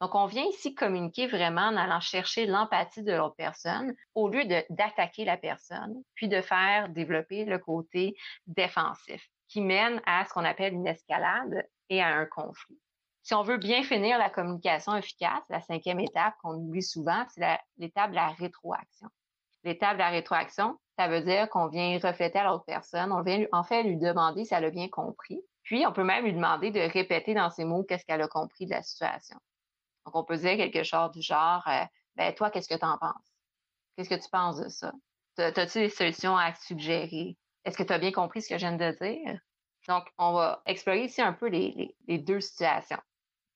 [0.00, 4.44] Donc, on vient ici communiquer vraiment en allant chercher l'empathie de l'autre personne au lieu
[4.70, 10.44] d'attaquer la personne, puis de faire développer le côté défensif qui mène à ce qu'on
[10.44, 12.80] appelle une escalade et à un conflit.
[13.22, 17.58] Si on veut bien finir la communication efficace, la cinquième étape qu'on oublie souvent, c'est
[17.76, 19.08] l'étape de la rétroaction.
[19.64, 23.44] L'étape de la rétroaction, ça veut dire qu'on vient refléter à l'autre personne, on vient
[23.52, 25.42] en fait lui demander si elle a bien compris.
[25.62, 28.64] Puis, on peut même lui demander de répéter dans ses mots qu'est-ce qu'elle a compris
[28.64, 29.36] de la situation.
[30.06, 31.84] Donc, on peut dire quelque chose du genre, euh,
[32.16, 33.34] ben toi, qu'est-ce que tu en penses?
[33.96, 34.92] Qu'est-ce que tu penses de ça?
[35.36, 37.36] As-tu des solutions à suggérer?
[37.64, 39.38] Est-ce que tu as bien compris ce que je viens de dire?
[39.88, 43.00] Donc, on va explorer ici un peu les, deux situations.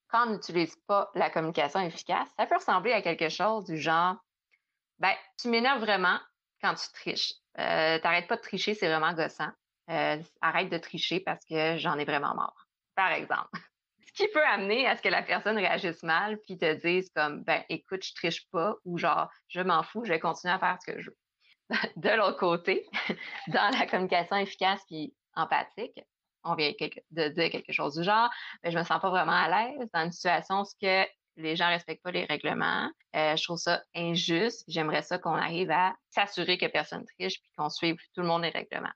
[0.08, 4.16] Quand on n'utilise pas la communication efficace, ça peut ressembler à quelque chose du genre,
[4.98, 6.18] ben, tu m'énerves vraiment
[6.62, 7.34] quand tu triches.
[7.58, 9.50] Euh, T'arrêtes pas de tricher, c'est vraiment gossant.
[9.90, 12.68] Euh, arrête de tricher parce que j'en ai vraiment marre.
[12.94, 13.50] Par exemple.
[14.06, 17.42] Ce qui peut amener à ce que la personne réagisse mal puis te dise comme,
[17.42, 20.78] ben, écoute, je triche pas ou genre, je m'en fous, je vais continuer à faire
[20.80, 21.16] ce que je veux.
[21.96, 22.86] de l'autre côté,
[23.48, 26.00] dans la communication efficace puis empathique,
[26.44, 26.72] on vient
[27.10, 28.28] de dire quelque chose du genre,
[28.62, 30.66] mais je me sens pas vraiment à l'aise dans une situation où
[31.36, 32.90] les gens respectent pas les règlements.
[33.16, 34.64] Euh, je trouve ça injuste.
[34.68, 38.42] J'aimerais ça qu'on arrive à s'assurer que personne triche puis qu'on suive tout le monde
[38.42, 38.92] les règlements.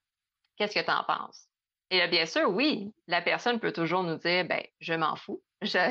[0.57, 1.48] Qu'est-ce que tu en penses?
[1.91, 5.43] Et là, bien sûr, oui, la personne peut toujours nous dire, ben, je m'en fous.
[5.65, 5.89] ça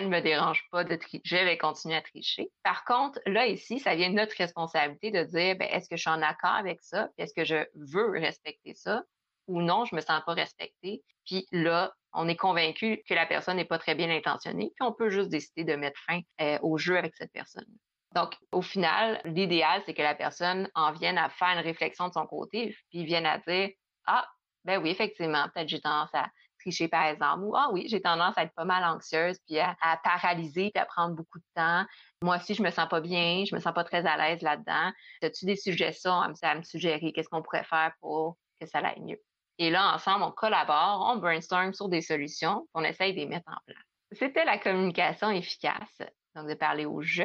[0.00, 2.50] ne me dérange pas de tricher, je vais continuer à tricher.
[2.62, 6.02] Par contre, là, ici, ça vient de notre responsabilité de dire, ben, est-ce que je
[6.02, 7.08] suis en accord avec ça?
[7.18, 9.02] Est-ce que je veux respecter ça?
[9.46, 11.02] Ou non, je me sens pas respectée.
[11.26, 14.92] Puis là, on est convaincu que la personne n'est pas très bien intentionnée, puis on
[14.92, 17.66] peut juste décider de mettre fin euh, au jeu avec cette personne.
[18.14, 22.12] Donc, au final, l'idéal, c'est que la personne en vienne à faire une réflexion de
[22.12, 23.70] son côté, puis vienne à dire,
[24.06, 24.26] ah,
[24.64, 26.28] ben oui, effectivement, peut-être j'ai tendance à
[26.60, 29.76] tricher par exemple, ou ah oui, j'ai tendance à être pas mal anxieuse, puis à,
[30.04, 31.84] paralyser, puis à prendre beaucoup de temps.
[32.22, 34.92] Moi aussi, je me sens pas bien, je me sens pas très à l'aise là-dedans.
[35.22, 37.12] As-tu des suggestions à me, suggérer?
[37.12, 39.20] Qu'est-ce qu'on pourrait faire pour que ça aille mieux?
[39.58, 43.48] Et là, ensemble, on collabore, on brainstorm sur des solutions, on essaye de les mettre
[43.48, 43.84] en place.
[44.12, 46.02] C'était la communication efficace.
[46.34, 47.24] Donc, de parler au je,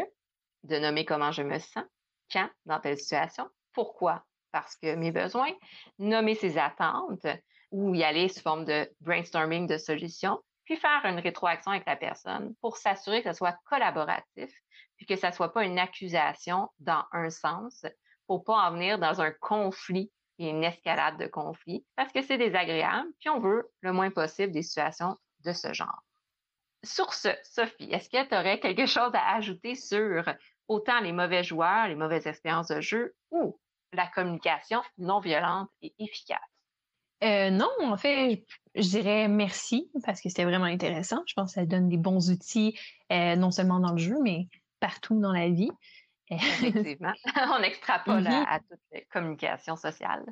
[0.63, 1.83] de nommer comment je me sens,
[2.31, 4.25] quand, dans telle situation, pourquoi,
[4.55, 5.51] parce que mes besoins,
[5.99, 7.27] nommer ses attentes,
[7.71, 11.97] ou y aller sous forme de brainstorming de solutions, puis faire une rétroaction avec la
[11.97, 14.49] personne pour s'assurer que ce soit collaboratif,
[14.95, 17.85] puis que ça soit pas une accusation dans un sens,
[18.27, 22.37] pour pas en venir dans un conflit et une escalade de conflit, parce que c'est
[22.37, 26.01] désagréable, puis on veut le moins possible des situations de ce genre.
[26.81, 30.23] Sur ce, Sophie, est-ce que tu aurais quelque chose à ajouter sur
[30.69, 33.59] autant les mauvais joueurs, les mauvaises expériences de jeu ou
[33.95, 36.39] la communication non violente et efficace?
[37.23, 38.43] Euh, non, en fait,
[38.75, 41.21] je, dirais merci parce que c'était vraiment intéressant.
[41.27, 42.77] Je pense que ça donne des bons outils,
[43.11, 44.47] euh, non seulement dans le jeu, mais
[44.79, 45.71] partout dans la vie.
[46.29, 47.13] Effectivement.
[47.59, 48.45] On extrapole mm-hmm.
[48.47, 50.23] à, toute la communication sociale.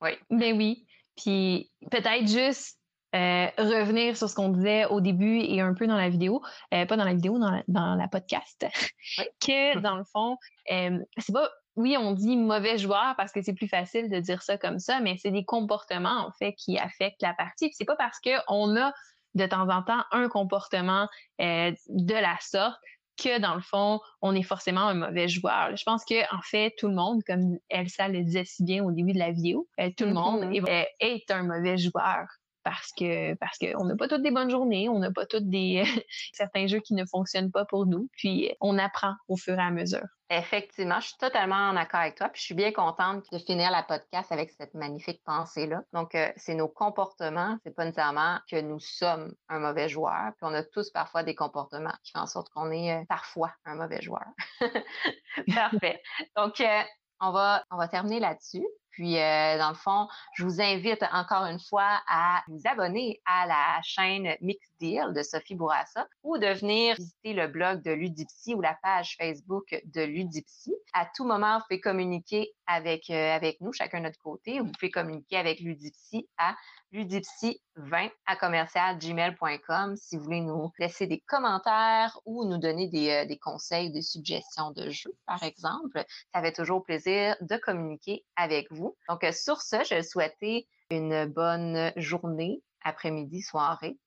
[0.00, 0.12] Oui.
[0.30, 0.86] Ben oui.
[1.16, 2.78] Puis peut-être juste
[3.14, 6.96] euh, revenir sur ce qu'on disait au début et un peu dans la vidéo, pas
[6.96, 8.64] dans la vidéo, dans dans la podcast,
[9.40, 13.68] que dans le fond, c'est pas oui, on dit mauvais joueur parce que c'est plus
[13.68, 17.34] facile de dire ça comme ça, mais c'est des comportements, en fait, qui affectent la
[17.34, 17.68] partie.
[17.68, 18.92] Puis c'est pas parce qu'on a
[19.34, 21.08] de temps en temps un comportement
[21.40, 22.78] euh, de la sorte
[23.22, 25.74] que dans le fond, on est forcément un mauvais joueur.
[25.76, 28.90] Je pense que en fait, tout le monde, comme Elsa le disait si bien au
[28.90, 30.86] début de la vidéo, euh, tout le monde mm-hmm.
[31.00, 32.26] est, un mauvais joueur
[32.64, 35.84] parce que parce qu'on n'a pas toutes des bonnes journées, on n'a pas toutes des
[36.32, 39.70] certains jeux qui ne fonctionnent pas pour nous, puis on apprend au fur et à
[39.70, 40.06] mesure.
[40.34, 43.70] Effectivement, je suis totalement en accord avec toi, puis je suis bien contente de finir
[43.70, 45.82] la podcast avec cette magnifique pensée-là.
[45.92, 50.44] Donc, euh, c'est nos comportements, c'est pas nécessairement que nous sommes un mauvais joueur, puis
[50.50, 53.74] on a tous parfois des comportements qui font en sorte qu'on est euh, parfois un
[53.74, 54.24] mauvais joueur.
[55.54, 56.00] Parfait.
[56.34, 56.82] Donc, euh,
[57.22, 58.66] on va, on va terminer là-dessus.
[58.90, 63.46] Puis, euh, dans le fond, je vous invite encore une fois à vous abonner à
[63.46, 68.54] la chaîne Mix Deal de Sophie Bourassa ou de venir visiter le blog de Ludipsy
[68.54, 70.74] ou la page Facebook de Ludipsy.
[70.92, 74.60] À tout moment, vous pouvez communiquer avec, euh, avec nous, chacun de notre côté.
[74.60, 76.54] Vous pouvez communiquer avec Ludipsy à
[76.92, 83.24] ludipsy20 à commercialgmail.com si vous voulez nous laisser des commentaires ou nous donner des, euh,
[83.24, 86.04] des conseils, des suggestions de jeux, par exemple.
[86.34, 88.96] Ça fait toujours plaisir de communiquer avec vous.
[89.08, 93.98] Donc, euh, sur ce, je souhaiter une bonne journée, après-midi, soirée